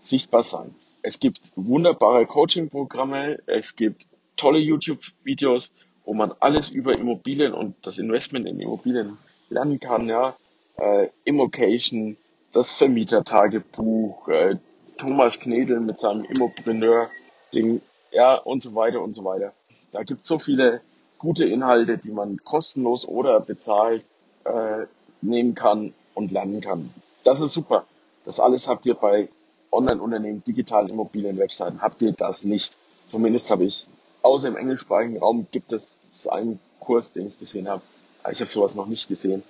sichtbar 0.00 0.42
sein. 0.42 0.74
Es 1.02 1.20
gibt 1.20 1.40
wunderbare 1.54 2.26
Coaching-Programme, 2.26 3.38
es 3.46 3.76
gibt 3.76 4.06
tolle 4.36 4.58
YouTube-Videos, 4.58 5.70
wo 6.04 6.14
man 6.14 6.32
alles 6.40 6.70
über 6.70 6.96
Immobilien 6.96 7.52
und 7.52 7.74
das 7.82 7.98
Investment 7.98 8.46
in 8.46 8.60
Immobilien 8.60 9.18
lernen 9.48 9.78
kann, 9.80 10.08
ja. 10.08 10.36
Äh, 10.76 11.08
Immocation, 11.24 12.16
das 12.52 12.72
Vermietertagebuch, 12.72 14.28
äh, 14.28 14.56
Thomas 14.98 15.38
Knedel 15.40 15.80
mit 15.80 16.00
seinem 16.00 16.24
Immopreneur-Ding, 16.24 17.82
ja, 18.12 18.34
und 18.34 18.62
so 18.62 18.74
weiter 18.74 19.02
und 19.02 19.12
so 19.12 19.24
weiter. 19.24 19.52
Da 19.92 20.02
gibt 20.02 20.22
es 20.22 20.26
so 20.26 20.38
viele 20.38 20.80
gute 21.18 21.44
Inhalte, 21.44 21.98
die 21.98 22.10
man 22.10 22.38
kostenlos 22.44 23.06
oder 23.06 23.40
bezahlt 23.40 24.04
äh, 24.44 24.86
nehmen 25.22 25.54
kann 25.54 25.94
und 26.14 26.30
lernen 26.30 26.60
kann. 26.60 26.92
Das 27.24 27.40
ist 27.40 27.52
super. 27.52 27.84
Das 28.24 28.40
alles 28.40 28.68
habt 28.68 28.86
ihr 28.86 28.94
bei 28.94 29.28
Online-Unternehmen, 29.72 30.42
digitalen 30.44 30.88
Immobilien-Webseiten 30.88 31.82
habt 31.82 32.02
ihr 32.02 32.12
das 32.12 32.44
nicht. 32.44 32.78
Zumindest 33.06 33.50
habe 33.50 33.64
ich, 33.64 33.86
außer 34.22 34.48
im 34.48 34.56
englischsprachigen 34.56 35.18
Raum 35.18 35.46
gibt 35.50 35.72
es 35.72 36.00
einen 36.28 36.58
Kurs, 36.80 37.12
den 37.12 37.28
ich 37.28 37.38
gesehen 37.38 37.68
habe. 37.68 37.82
Ich 38.30 38.40
habe 38.40 38.50
sowas 38.50 38.74
noch 38.74 38.86
nicht 38.86 39.08
gesehen. 39.08 39.42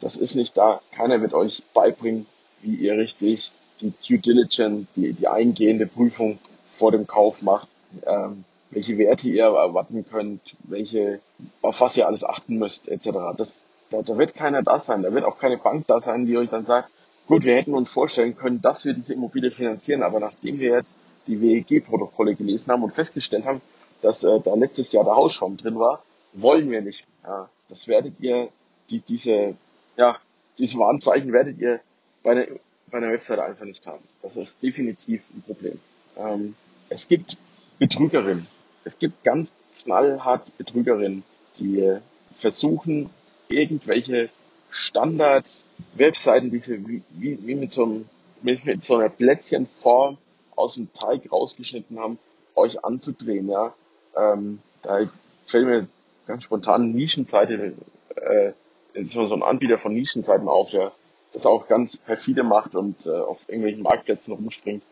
Das 0.00 0.16
ist 0.16 0.34
nicht 0.34 0.56
da. 0.56 0.80
Keiner 0.92 1.20
wird 1.20 1.34
euch 1.34 1.62
beibringen, 1.74 2.26
wie 2.62 2.74
ihr 2.74 2.96
richtig 2.96 3.52
die 3.80 3.92
Due 4.06 4.18
Diligence, 4.18 4.86
die, 4.96 5.12
die 5.12 5.28
eingehende 5.28 5.86
Prüfung 5.86 6.38
vor 6.66 6.90
dem 6.90 7.06
Kauf 7.06 7.42
macht, 7.42 7.68
ähm, 8.06 8.44
welche 8.70 8.98
Werte 8.98 9.28
ihr 9.28 9.44
erwarten 9.44 10.04
könnt, 10.10 10.56
welche, 10.64 11.20
auf 11.62 11.80
was 11.80 11.96
ihr 11.96 12.06
alles 12.06 12.24
achten 12.24 12.58
müsst, 12.58 12.88
etc. 12.88 13.08
Das, 13.36 13.64
da, 13.90 14.02
da 14.02 14.18
wird 14.18 14.34
keiner 14.34 14.62
da 14.62 14.78
sein. 14.78 15.02
Da 15.02 15.12
wird 15.12 15.24
auch 15.24 15.38
keine 15.38 15.56
Bank 15.56 15.86
da 15.86 16.00
sein, 16.00 16.26
die 16.26 16.36
euch 16.36 16.50
dann 16.50 16.64
sagt, 16.64 16.90
gut, 17.26 17.44
wir 17.44 17.56
hätten 17.56 17.74
uns 17.74 17.90
vorstellen 17.90 18.36
können, 18.36 18.60
dass 18.60 18.84
wir 18.84 18.94
diese 18.94 19.14
Immobilie 19.14 19.50
finanzieren, 19.50 20.02
aber 20.02 20.20
nachdem 20.20 20.58
wir 20.58 20.72
jetzt 20.72 20.98
die 21.26 21.40
WEG-Protokolle 21.40 22.34
gelesen 22.34 22.72
haben 22.72 22.82
und 22.82 22.94
festgestellt 22.94 23.46
haben, 23.46 23.60
dass 24.02 24.24
äh, 24.24 24.40
da 24.40 24.54
letztes 24.54 24.92
Jahr 24.92 25.04
der 25.04 25.16
Hausschaum 25.16 25.56
drin 25.56 25.78
war, 25.78 26.02
wollen 26.32 26.70
wir 26.70 26.80
nicht. 26.80 27.04
Ja, 27.24 27.48
das 27.68 27.88
werdet 27.88 28.14
ihr, 28.20 28.48
die, 28.90 29.00
diese, 29.00 29.54
ja, 29.96 30.16
diese 30.58 30.78
Warnzeichen 30.78 31.32
werdet 31.32 31.58
ihr 31.58 31.80
bei 32.22 32.32
einer, 32.32 32.46
bei 32.90 32.98
einer 32.98 33.12
Webseite 33.12 33.44
einfach 33.44 33.66
nicht 33.66 33.86
haben. 33.86 34.02
Das 34.22 34.36
ist 34.36 34.62
definitiv 34.62 35.24
ein 35.34 35.42
Problem. 35.42 35.78
Ähm, 36.16 36.54
es 36.88 37.08
gibt 37.08 37.36
Betrügerinnen. 37.78 38.46
Es 38.88 38.98
gibt 38.98 39.22
ganz 39.22 39.52
knallhart 39.82 40.56
Betrügerinnen, 40.56 41.22
die 41.58 41.98
versuchen, 42.32 43.10
irgendwelche 43.50 44.30
Standard-Webseiten, 44.70 46.50
die 46.50 46.58
sie 46.58 46.88
wie, 46.88 47.02
wie, 47.46 47.54
mit, 47.54 47.70
so 47.70 47.84
einem, 47.84 48.08
mit 48.40 48.82
so 48.82 48.96
einer 48.96 49.10
Plätzchenform 49.10 50.16
aus 50.56 50.76
dem 50.76 50.90
Teig 50.94 51.30
rausgeschnitten 51.30 51.98
haben, 51.98 52.18
euch 52.54 52.82
anzudrehen. 52.82 53.50
Ja? 53.50 53.74
Ähm, 54.16 54.60
da 54.80 55.00
fällt 55.44 55.66
mir 55.66 55.86
ganz 56.26 56.44
spontan 56.44 56.84
eine 56.84 56.92
Nischenseite, 56.92 57.74
äh, 58.16 58.52
ist 58.94 59.10
so 59.10 59.30
ein 59.30 59.42
Anbieter 59.42 59.76
von 59.76 59.92
Nischenseiten 59.92 60.48
auf, 60.48 60.70
der 60.70 60.92
das 61.34 61.44
auch 61.44 61.68
ganz 61.68 61.98
perfide 61.98 62.42
macht 62.42 62.74
und 62.74 63.04
äh, 63.04 63.10
auf 63.10 63.46
irgendwelchen 63.48 63.82
Marktplätzen 63.82 64.32
rumspringt 64.32 64.82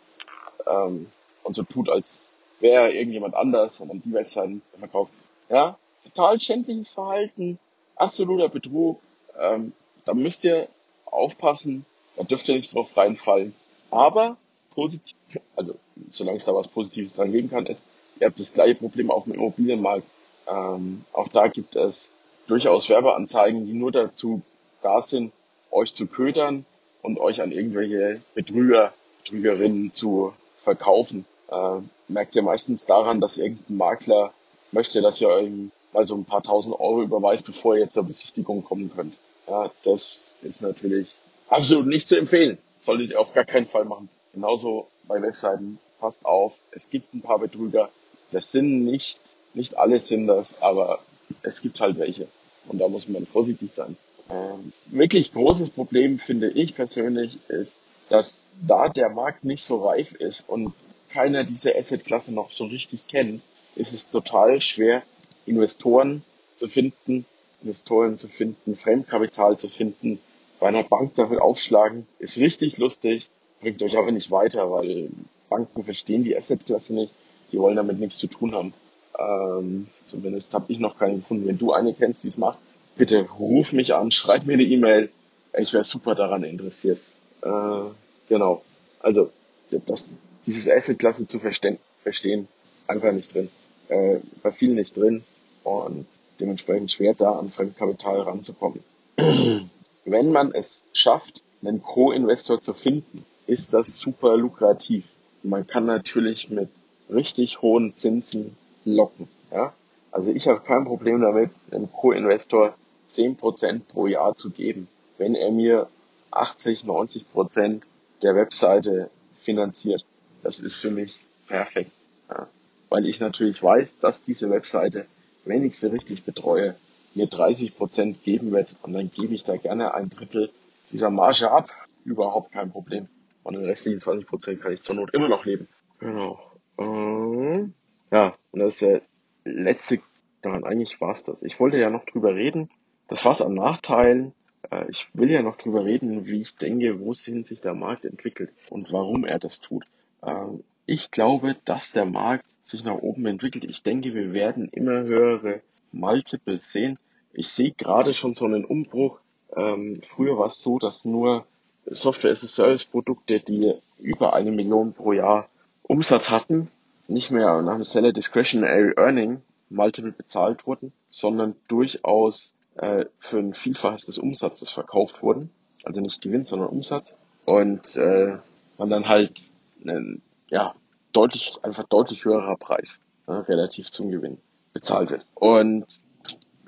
ähm, 0.67 1.07
und 1.45 1.55
so 1.55 1.63
tut, 1.63 1.89
als 1.89 2.35
wäre 2.61 2.93
irgendjemand 2.93 3.35
anders 3.35 3.81
und 3.81 3.89
dann 3.89 4.03
die 4.05 4.13
Webseiten 4.13 4.63
verkauft. 4.79 5.13
Ja, 5.49 5.79
total 6.03 6.41
schändliches 6.41 6.93
Verhalten, 6.93 7.59
absoluter 7.97 8.49
Betrug. 8.49 9.01
Ähm, 9.39 9.73
da 10.05 10.15
müsst 10.15 10.45
ihr 10.45 10.69
aufpassen, 11.05 11.85
da 12.17 12.25
dürft 12.25 12.49
ihr 12.49 12.57
nicht 12.57 12.75
drauf 12.75 12.97
reinfallen. 12.97 13.55
Aber 13.91 14.37
positiv, 14.75 15.17
also 15.55 15.75
solange 16.11 16.37
es 16.37 16.45
da 16.45 16.55
was 16.55 16.69
Positives 16.69 17.15
dran 17.15 17.33
geben 17.33 17.51
kann, 17.51 17.67
ist, 17.67 17.85
ihr 18.21 18.27
habt 18.27 18.39
das 18.39 18.53
gleiche 18.53 18.77
Problem 18.77 19.11
auf 19.11 19.25
dem 19.25 19.35
Immobilienmarkt. 19.35 20.07
Ähm, 20.49 21.05
auch 21.13 21.29
da 21.29 21.49
gibt 21.49 21.77
es 21.77 22.13
durchaus 22.47 22.89
Werbeanzeigen, 22.89 23.67
die 23.67 23.73
nur 23.73 23.93
dazu 23.93 24.43
da 24.83 25.01
sind, 25.01 25.33
euch 25.71 25.93
zu 25.95 26.07
ködern 26.07 26.65
und 27.03 27.19
euch 27.19 27.43
an 27.43 27.53
irgendwelche 27.53 28.21
Betrüger, 28.35 28.93
Betrügerinnen 29.25 29.91
zu 29.91 30.33
verkaufen. 30.57 31.25
Äh, 31.49 31.81
merkt 32.09 32.37
ihr 32.37 32.43
meistens 32.43 32.87
daran, 32.87 33.21
dass 33.21 33.39
irgendein 33.39 33.77
Makler 33.77 34.33
möchte, 34.73 35.01
dass 35.01 35.21
ihr 35.21 35.29
euch 35.29 35.51
mal 35.93 36.07
so 36.07 36.15
ein 36.15 36.25
paar 36.25 36.43
tausend 36.43 36.79
Euro 36.79 37.03
überweist, 37.03 37.45
bevor 37.45 37.77
ihr 37.77 37.89
zur 37.89 38.05
Besichtigung 38.05 38.65
kommen 38.65 38.91
könnt. 38.95 39.17
Ja, 39.49 39.71
das 39.85 40.35
ist 40.43 40.63
natürlich 40.63 41.17
absolut 41.49 41.87
nicht 41.87 42.09
zu 42.09 42.19
empfehlen. 42.19 42.59
solltet 42.79 43.11
ihr 43.11 43.21
auf 43.21 43.33
gar 43.33 43.45
keinen 43.45 43.67
Fall 43.67 43.85
machen. 43.85 44.09
Genauso 44.33 44.89
bei 45.07 45.23
Webseiten. 45.23 45.79
Passt 45.99 46.27
auf. 46.27 46.59
Es 46.73 46.91
gibt 46.91 47.15
ein 47.15 47.23
paar 47.23 47.39
Betrüger. 47.39 47.89
Das 48.33 48.53
sind 48.53 48.85
nicht, 48.85 49.19
nicht 49.55 49.79
alle 49.79 50.01
sind 50.01 50.27
das, 50.27 50.61
aber 50.61 50.99
es 51.43 51.63
gibt 51.63 51.81
halt 51.81 51.99
welche. 51.99 52.29
Und 52.69 52.79
da 52.79 52.89
muss 52.89 53.09
man 53.09 53.25
vorsichtig 53.25 53.73
sein. 53.73 53.97
Ähm, 54.29 54.73
wirklich 54.87 55.33
großes 55.33 55.71
Problem 55.71 56.19
finde 56.19 56.51
ich 56.51 56.75
persönlich 56.75 57.39
ist, 57.49 57.81
dass 58.09 58.45
da 58.61 58.89
der 58.89 59.09
Markt 59.09 59.45
nicht 59.45 59.65
so 59.65 59.87
reif 59.87 60.13
ist 60.13 60.49
und 60.49 60.75
keiner 61.17 61.45
diese 61.45 61.75
Assetklasse 61.75 62.35
noch 62.35 62.53
so 62.53 62.67
richtig 62.67 63.09
kennt, 63.09 63.41
ist 63.75 63.95
es 63.95 64.11
total 64.11 64.61
schwer, 64.61 65.03
Investoren 65.47 66.23
zu 66.55 66.69
finden, 66.69 67.25
Investoren 67.63 68.19
zu 68.19 68.29
finden, 68.29 68.77
Fremdkapital 68.77 69.59
zu 69.59 69.71
finden, 69.71 70.19
bei 70.61 70.69
einer 70.69 70.83
Bank 70.83 71.15
dafür 71.15 71.43
aufschlagen, 71.43 72.07
ist 72.19 72.37
richtig 72.37 72.77
lustig, 72.77 73.31
bringt 73.61 73.83
euch 73.83 73.97
aber 73.97 74.13
nicht 74.13 74.31
weiter, 74.31 74.71
weil 74.71 75.09
Banken 75.49 75.85
verstehen 75.85 76.23
die 76.23 76.37
Assetklasse 76.37 76.93
nicht, 76.93 77.15
die 77.51 77.59
wollen 77.59 77.77
damit 77.77 77.99
nichts 77.99 78.19
zu 78.19 78.27
tun 78.27 78.55
haben. 78.55 78.75
Ähm, 79.19 79.87
zumindest 80.05 80.53
habe 80.53 80.71
ich 80.71 80.79
noch 80.79 80.99
keine 80.99 81.17
gefunden. 81.17 81.47
Wenn 81.47 81.57
du 81.57 81.73
eine 81.73 81.95
kennst, 81.95 82.25
die 82.25 82.29
es 82.29 82.37
macht, 82.37 82.59
bitte 82.97 83.27
ruf 83.39 83.73
mich 83.73 83.95
an, 83.95 84.11
schreib 84.11 84.45
mir 84.45 84.55
eine 84.55 84.65
E-Mail. 84.65 85.11
Ich 85.59 85.73
wäre 85.73 85.85
super 85.85 86.15
daran 86.15 86.45
interessiert. 86.45 87.01
Äh, 87.41 87.89
genau. 88.29 88.63
Also 89.01 89.31
das, 89.71 90.21
dieses 90.47 90.69
Assetklasse 90.69 91.27
zu 91.27 91.39
verstehen, 91.39 91.79
verstehen, 91.99 92.49
einfach 92.87 93.13
nicht 93.13 93.35
drin. 93.35 93.51
Äh, 93.89 94.19
bei 94.43 94.51
vielen 94.53 94.77
nicht 94.77 94.97
drin 94.97 95.25
und 95.65 96.07
dementsprechend 96.41 96.91
schwer 96.91 97.15
da 97.15 97.33
an 97.33 97.51
Fremdkapital 97.51 98.21
ranzukommen. 98.21 98.83
Wenn 100.05 100.31
man 100.33 100.53
es 100.53 100.85
schafft, 100.93 101.43
einen 101.63 101.83
Co-Investor 101.83 102.61
zu 102.61 102.75
finden, 102.75 103.25
ist 103.47 103.73
das 103.75 103.97
super 103.97 104.37
lukrativ. 104.37 105.05
Man 105.43 105.67
kann 105.67 105.87
natürlich 105.87 106.51
mit 106.51 106.69
richtig 107.11 107.63
hohen 107.63 107.95
Zinsen 107.97 108.57
locken. 108.85 109.29
Ja? 109.53 109.73
Also 110.11 110.31
ich 110.31 110.49
habe 110.49 110.61
kein 110.61 110.85
Problem 110.85 111.21
damit, 111.21 111.51
einem 111.71 111.91
Co-Investor 111.91 112.75
10% 113.11 113.81
pro 113.89 114.07
Jahr 114.07 114.35
zu 114.35 114.51
geben, 114.51 114.89
wenn 115.19 115.35
er 115.35 115.51
mir 115.51 115.89
80, 116.31 116.85
90% 116.85 117.83
der 118.23 118.35
Webseite 118.35 119.11
finanziert. 119.43 120.05
Das 120.47 120.61
ist 120.61 120.77
für 120.77 120.93
mich 120.93 121.19
perfekt. 121.49 121.91
Ja? 122.31 122.47
Weil 122.89 123.05
ich 123.07 123.19
natürlich 123.19 123.61
weiß, 123.61 123.99
dass 123.99 124.23
diese 124.23 124.49
Webseite, 124.49 125.07
wenn 125.45 125.65
ich 125.65 125.77
sie 125.77 125.91
richtig 125.91 126.23
betreue, 126.23 126.77
mir 127.17 127.27
30% 127.27 128.15
geben 128.23 128.53
wird 128.53 128.77
und 128.83 128.93
dann 128.93 129.11
gebe 129.11 129.35
ich 129.35 129.43
da 129.43 129.57
gerne 129.57 129.95
ein 129.95 130.09
Drittel 130.09 130.53
dieser 130.93 131.11
Marge 131.11 131.51
ab. 131.51 131.69
Überhaupt 132.05 132.53
kein 132.53 132.71
Problem. 132.71 133.09
Und 133.43 133.55
den 133.55 133.65
restlichen 133.65 133.99
20% 133.99 134.59
kann 134.59 134.73
ich 134.73 134.83
zur 134.83 134.95
Not 134.95 135.13
immer 135.15 135.29
noch 135.29 135.45
leben. 135.45 135.67
Genau. 135.99 136.39
Ähm, 136.79 137.75
ja, 138.13 138.33
und 138.53 138.61
das 138.61 138.75
ist 138.75 138.83
der 138.83 139.03
letzte, 139.45 139.99
daran 140.43 140.63
eigentlich 140.63 141.01
war's 141.01 141.25
das. 141.25 141.43
Ich 141.43 141.59
wollte 141.59 141.79
ja 141.79 141.91
noch 141.91 142.05
drüber 142.05 142.37
reden. 142.37 142.71
Das 143.09 143.25
war's 143.25 143.43
an 143.43 143.55
Nachteilen. 143.55 144.33
Äh, 144.71 144.89
ich 144.91 145.09
will 145.13 145.29
ja 145.33 145.43
noch 145.43 145.57
drüber 145.57 145.85
reden, 145.85 146.27
wie 146.27 146.43
ich 146.43 146.55
denke, 146.55 147.01
wohin 147.01 147.43
sich 147.43 147.61
der 147.61 147.75
Markt 147.75 148.05
entwickelt 148.05 148.53
und 148.71 148.93
warum 148.93 149.25
er 149.25 149.41
das 149.41 149.61
tut. 149.61 149.85
Ähm, 150.27 150.65
ich 150.85 151.11
glaube, 151.11 151.57
dass 151.65 151.93
der 151.93 152.05
Markt 152.05 152.47
sich 152.65 152.85
nach 152.85 152.97
oben 152.97 153.27
entwickelt. 153.27 153.65
Ich 153.65 153.83
denke, 153.83 154.15
wir 154.15 154.33
werden 154.33 154.69
immer 154.69 155.01
höhere 155.03 155.63
Multiples 155.93 156.71
sehen. 156.71 156.99
Ich 157.33 157.49
sehe 157.49 157.73
gerade 157.73 158.15
schon 158.15 158.35
so 158.35 158.45
einen 158.45 158.65
Umbruch. 158.65 159.19
Ähm, 159.57 160.01
früher 160.03 160.39
war 160.39 160.47
es 160.47 160.61
so, 160.61 160.79
dass 160.79 161.05
nur 161.05 161.47
Software 161.87 162.33
as 162.33 162.45
a 162.45 162.47
Service 162.47 162.85
Produkte, 162.85 163.41
die 163.41 163.75
über 163.99 164.35
eine 164.35 164.51
Million 164.51 164.93
pro 164.93 165.13
Jahr 165.13 165.49
Umsatz 165.83 166.31
hatten, 166.31 166.69
nicht 167.09 167.31
mehr 167.31 167.63
nach 167.63 167.75
dem 167.75 167.85
Seller 167.85 168.13
Discretionary 168.13 168.93
Earning 168.97 169.43
Multiple 169.71 170.13
bezahlt 170.13 170.67
wurden, 170.67 170.93
sondern 171.11 171.57
durchaus 171.69 172.55
äh, 172.77 173.07
für 173.19 173.39
ein 173.39 173.55
Vielfaches 173.55 174.07
des 174.07 174.19
Umsatzes 174.19 174.71
verkauft 174.71 175.23
wurden. 175.23 175.51
Also 175.85 176.01
nicht 176.01 176.21
Gewinn, 176.21 176.45
sondern 176.45 176.69
Umsatz. 176.69 177.15
Und 177.45 177.97
äh, 177.97 178.37
man 178.79 178.91
dann 178.91 179.09
halt 179.09 179.53
einen, 179.89 180.23
ja, 180.49 180.75
deutlich, 181.13 181.59
einfach 181.63 181.85
deutlich 181.85 182.25
höherer 182.25 182.57
Preis 182.57 183.01
ja, 183.27 183.41
relativ 183.41 183.91
zum 183.91 184.11
Gewinn 184.11 184.39
bezahlt 184.73 185.11
wird. 185.11 185.25
Und 185.35 185.87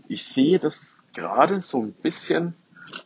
ich 0.09 0.25
sehe 0.25 0.59
das 0.59 1.05
gerade 1.15 1.61
so 1.61 1.83
ein 1.83 1.93
bisschen 1.93 2.55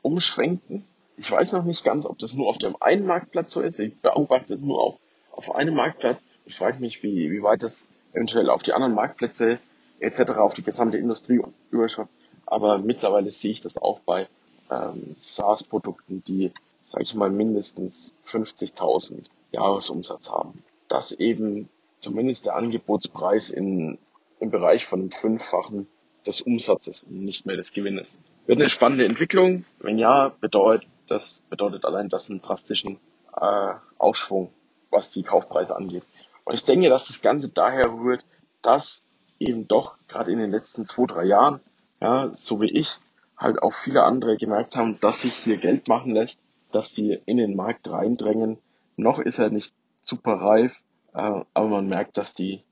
umschränken. 0.03 0.85
Ich 1.17 1.31
weiß 1.31 1.53
noch 1.53 1.65
nicht 1.65 1.85
ganz, 1.85 2.07
ob 2.07 2.19
das 2.19 2.35
nur 2.35 2.49
auf 2.49 2.59
dem 2.59 2.81
einen 2.81 3.07
Marktplatz 3.07 3.53
so 3.53 3.61
ist. 3.61 3.79
Ich 3.79 3.97
beobachte 4.01 4.55
es 4.55 4.63
nur 4.63 4.81
auf, 4.81 4.99
auf 5.33 5.55
einem 5.55 5.75
Marktplatz. 5.75 6.25
Ich 6.47 6.57
frage 6.57 6.79
mich, 6.79 7.03
wie, 7.03 7.31
wie 7.31 7.43
weit 7.43 7.63
das 7.63 7.87
eventuell 8.13 8.51
auf 8.51 8.63
die 8.63 8.73
anderen 8.73 8.95
Marktplätze 8.95 9.59
etc., 10.01 10.33
auf 10.33 10.55
die 10.55 10.63
gesamte 10.63 10.99
Industrie 10.99 11.41
überschreibt. 11.71 12.11
Aber 12.47 12.79
mittlerweile 12.79 13.31
sehe 13.31 13.53
ich 13.53 13.61
das 13.61 13.77
auch 13.79 14.01
bei 14.01 14.29
ähm, 14.71 15.17
SaaS-Produkten, 15.19 16.23
die, 16.25 16.53
sage 16.85 17.05
ich 17.05 17.15
mal, 17.15 17.31
mindestens 17.31 18.13
50.000 18.27 19.25
Jahresumsatz 19.53 20.31
haben. 20.31 20.65
Dass 20.89 21.13
eben 21.13 21.69
zumindest 22.01 22.47
der 22.47 22.57
Angebotspreis 22.57 23.51
in, 23.51 23.99
im 24.41 24.51
Bereich 24.51 24.85
von 24.85 25.11
Fünffachen 25.11 25.87
des 26.27 26.41
Umsatzes 26.41 27.05
nicht 27.09 27.47
mehr 27.47 27.57
des 27.57 27.73
Gewinnes. 27.73 28.19
Wird 28.47 28.61
eine 28.61 28.71
spannende 28.71 29.05
Entwicklung. 29.05 29.65
Wenn 29.79 29.99
ja, 29.99 30.33
bedeutet 30.41 30.89
das 31.09 31.43
bedeutet 31.51 31.85
allein 31.85 32.09
das 32.09 32.31
einen 32.31 32.41
drastischen 32.41 32.99
äh, 33.37 33.75
Aufschwung 33.99 34.51
was 34.93 35.11
die 35.11 35.23
Kaufpreise 35.23 35.75
angeht. 35.75 36.05
Und 36.45 36.55
ich 36.55 36.65
denke, 36.65 36.89
dass 36.89 37.09
das 37.09 37.23
Ganze 37.23 37.49
daher 37.49 37.93
rührt, 37.93 38.25
dass 38.61 39.05
eben 39.41 39.67
doch 39.67 39.97
gerade 40.07 40.31
in 40.31 40.39
den 40.39 40.51
letzten 40.51 40.85
zwei, 40.85 41.07
drei 41.07 41.25
Jahren, 41.25 41.61
ja, 42.01 42.31
so 42.35 42.61
wie 42.61 42.71
ich, 42.71 42.99
halt 43.37 43.61
auch 43.61 43.73
viele 43.73 44.05
andere 44.05 44.37
gemerkt 44.37 44.77
haben, 44.77 45.01
dass 45.01 45.23
sich 45.23 45.35
hier 45.35 45.57
Geld 45.57 45.89
machen 45.89 46.13
lässt, 46.13 46.39
dass 46.71 46.93
die 46.93 47.19
in 47.27 47.39
den 47.39 47.57
Markt 47.57 47.91
reindrängen. 47.91 48.59
Noch 48.97 49.19
ist 49.19 49.39
er 49.39 49.51
nicht 49.51 49.73
super 50.01 50.35
reif, 50.35 50.83
äh, 51.15 51.41
aber 51.55 51.69
man 51.69 51.89
merkt, 51.89 52.17
dass 52.17 52.35
die, 52.35 52.63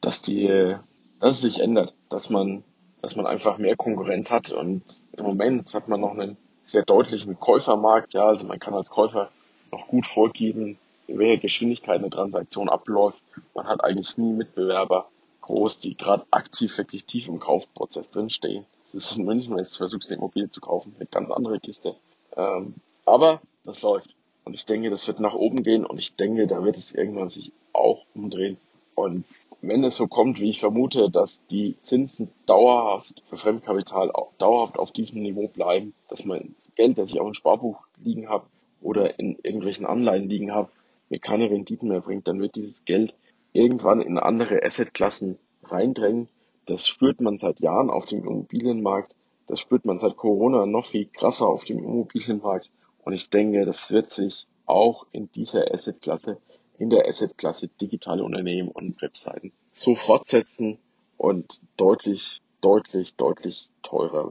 dass 0.00 0.22
die, 0.22 0.76
dass 1.20 1.36
es 1.36 1.40
sich 1.42 1.60
ändert, 1.60 1.94
dass 2.08 2.30
man, 2.30 2.64
dass 3.00 3.16
man 3.16 3.26
einfach 3.26 3.58
mehr 3.58 3.76
Konkurrenz 3.76 4.30
hat 4.30 4.50
und 4.50 4.82
im 5.16 5.24
Moment 5.24 5.72
hat 5.74 5.88
man 5.88 6.00
noch 6.00 6.12
einen 6.12 6.36
sehr 6.64 6.84
deutlichen 6.84 7.38
Käufermarkt, 7.38 8.14
ja, 8.14 8.26
also 8.26 8.46
man 8.46 8.58
kann 8.58 8.74
als 8.74 8.90
Käufer 8.90 9.30
noch 9.70 9.88
gut 9.88 10.06
vorgeben, 10.06 10.78
in 11.06 11.18
welcher 11.18 11.40
Geschwindigkeit 11.40 11.98
eine 11.98 12.10
Transaktion 12.10 12.68
abläuft. 12.68 13.22
Man 13.54 13.66
hat 13.66 13.82
eigentlich 13.82 14.16
nie 14.16 14.32
Mitbewerber 14.32 15.08
groß, 15.40 15.80
die 15.80 15.96
gerade 15.96 16.24
aktiv 16.30 16.76
wirklich 16.78 17.04
tief 17.04 17.26
im 17.26 17.40
Kaufprozess 17.40 18.10
drinstehen. 18.10 18.64
Das 18.92 19.10
ist 19.10 19.16
in 19.16 19.24
München, 19.24 19.56
wenn 19.56 19.62
du 19.62 19.68
versuchst, 19.68 20.10
eine 20.10 20.18
Immobilie 20.18 20.50
zu 20.50 20.60
kaufen, 20.60 20.94
eine 20.98 21.06
ganz 21.06 21.30
andere 21.30 21.58
Kiste. 21.58 21.96
Ähm, 22.36 22.74
aber 23.04 23.40
das 23.64 23.82
läuft. 23.82 24.14
Und 24.44 24.54
ich 24.54 24.66
denke, 24.66 24.90
das 24.90 25.06
wird 25.06 25.20
nach 25.20 25.34
oben 25.34 25.62
gehen 25.62 25.84
und 25.84 25.98
ich 25.98 26.16
denke, 26.16 26.46
da 26.46 26.64
wird 26.64 26.76
es 26.76 26.94
irgendwann 26.94 27.30
sich 27.30 27.52
auch 27.72 28.04
umdrehen. 28.14 28.58
Und 28.94 29.24
wenn 29.62 29.84
es 29.84 29.96
so 29.96 30.06
kommt, 30.06 30.38
wie 30.40 30.50
ich 30.50 30.60
vermute, 30.60 31.10
dass 31.10 31.46
die 31.46 31.76
Zinsen 31.82 32.28
dauerhaft 32.46 33.22
für 33.28 33.36
Fremdkapital 33.36 34.10
auch 34.10 34.32
dauerhaft 34.38 34.78
auf 34.78 34.92
diesem 34.92 35.22
Niveau 35.22 35.48
bleiben, 35.48 35.94
dass 36.08 36.24
mein 36.24 36.54
Geld, 36.74 36.98
das 36.98 37.10
ich 37.10 37.20
auch 37.20 37.26
im 37.26 37.34
Sparbuch 37.34 37.86
liegen 38.02 38.28
habe 38.28 38.46
oder 38.80 39.18
in 39.18 39.38
irgendwelchen 39.42 39.86
Anleihen 39.86 40.28
liegen 40.28 40.52
habe, 40.52 40.70
mir 41.08 41.20
keine 41.20 41.50
Renditen 41.50 41.88
mehr 41.88 42.00
bringt, 42.00 42.28
dann 42.28 42.40
wird 42.40 42.56
dieses 42.56 42.84
Geld 42.84 43.14
irgendwann 43.52 44.00
in 44.00 44.18
andere 44.18 44.62
Assetklassen 44.62 45.38
reindrängen. 45.64 46.28
Das 46.66 46.86
spürt 46.86 47.20
man 47.20 47.38
seit 47.38 47.60
Jahren 47.60 47.90
auf 47.90 48.06
dem 48.06 48.20
Immobilienmarkt. 48.20 49.14
Das 49.46 49.60
spürt 49.60 49.84
man 49.84 49.98
seit 49.98 50.16
Corona 50.16 50.66
noch 50.66 50.86
viel 50.86 51.06
krasser 51.06 51.48
auf 51.48 51.64
dem 51.64 51.78
Immobilienmarkt. 51.78 52.70
Und 53.02 53.12
ich 53.12 53.30
denke, 53.30 53.64
das 53.64 53.90
wird 53.90 54.10
sich 54.10 54.46
auch 54.66 55.06
in 55.12 55.30
dieser 55.32 55.72
Assetklasse, 55.72 56.38
in 56.78 56.90
der 56.90 57.06
Assetklasse 57.06 57.68
digitale 57.68 58.24
Unternehmen 58.24 58.68
und 58.68 59.00
Webseiten 59.02 59.52
so 59.72 59.94
fortsetzen 59.94 60.78
und 61.16 61.62
deutlich, 61.76 62.40
deutlich, 62.60 63.16
deutlich 63.16 63.70
teurer 63.82 64.28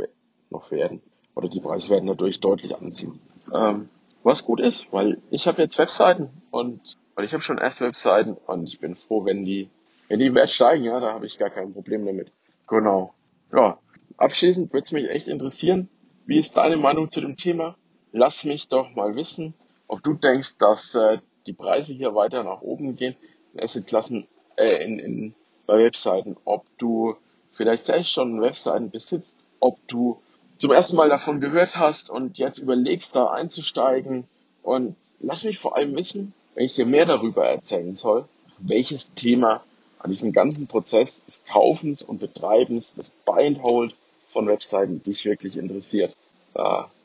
noch 0.49 0.71
werden. 0.71 1.01
Oder 1.35 1.49
die 1.49 1.59
Preise 1.59 1.89
werden 1.89 2.07
dadurch 2.07 2.39
deutlich 2.39 2.75
anziehen. 2.75 3.19
Ähm, 3.53 3.89
was 4.23 4.43
gut 4.45 4.59
ist, 4.59 4.91
weil 4.91 5.21
ich 5.31 5.47
habe 5.47 5.61
jetzt 5.61 5.77
Webseiten 5.77 6.29
und 6.51 6.97
weil 7.15 7.25
ich 7.25 7.33
habe 7.33 7.41
schon 7.41 7.57
erste 7.57 7.85
Webseiten 7.85 8.33
und 8.33 8.67
ich 8.67 8.79
bin 8.79 8.95
froh, 8.95 9.25
wenn 9.25 9.45
die, 9.45 9.69
wenn 10.07 10.19
die 10.19 10.33
Wert 10.35 10.49
steigen, 10.49 10.83
ja, 10.83 10.99
da 10.99 11.13
habe 11.13 11.25
ich 11.25 11.37
gar 11.37 11.49
kein 11.49 11.73
Problem 11.73 12.05
damit. 12.05 12.31
Genau. 12.67 13.13
Ja. 13.53 13.79
Abschließend 14.17 14.71
würde 14.71 14.83
es 14.83 14.91
mich 14.91 15.09
echt 15.09 15.27
interessieren, 15.27 15.89
wie 16.25 16.37
ist 16.37 16.55
deine 16.57 16.77
Meinung 16.77 17.09
zu 17.09 17.21
dem 17.21 17.37
Thema? 17.37 17.75
Lass 18.11 18.43
mich 18.43 18.67
doch 18.67 18.93
mal 18.95 19.15
wissen, 19.15 19.53
ob 19.87 20.03
du 20.03 20.13
denkst, 20.13 20.57
dass 20.57 20.95
äh, 20.95 21.19
die 21.47 21.53
Preise 21.53 21.93
hier 21.93 22.13
weiter 22.15 22.43
nach 22.43 22.61
oben 22.61 22.95
gehen 22.95 23.15
in 23.53 23.63
Assetklassen, 23.63 24.27
äh, 24.57 24.83
in, 24.83 24.99
in, 24.99 25.35
bei 25.65 25.77
Webseiten, 25.77 26.37
ob 26.45 26.65
du 26.77 27.15
vielleicht 27.53 27.85
selbst 27.85 28.11
schon 28.11 28.41
Webseiten 28.41 28.89
besitzt, 28.89 29.37
ob 29.59 29.77
du 29.87 30.21
zum 30.57 30.71
ersten 30.71 30.95
Mal 30.95 31.09
davon 31.09 31.41
gehört 31.41 31.77
hast 31.77 32.09
und 32.09 32.37
jetzt 32.37 32.59
überlegst, 32.59 33.15
da 33.15 33.27
einzusteigen. 33.27 34.25
Und 34.63 34.95
lass 35.19 35.43
mich 35.43 35.57
vor 35.57 35.75
allem 35.75 35.95
wissen, 35.95 36.33
wenn 36.53 36.65
ich 36.65 36.75
dir 36.75 36.85
mehr 36.85 37.05
darüber 37.05 37.45
erzählen 37.45 37.95
soll, 37.95 38.25
welches 38.59 39.13
Thema 39.13 39.63
an 39.99 40.11
diesem 40.11 40.33
ganzen 40.33 40.67
Prozess 40.67 41.21
des 41.25 41.43
Kaufens 41.45 42.01
und 42.01 42.19
Betreibens, 42.19 42.93
des 42.93 43.09
Buy 43.09 43.47
and 43.47 43.63
Hold 43.63 43.95
von 44.27 44.47
Webseiten 44.47 45.01
dich 45.03 45.25
wirklich 45.25 45.57
interessiert. 45.57 46.15
Äh, 46.53 46.83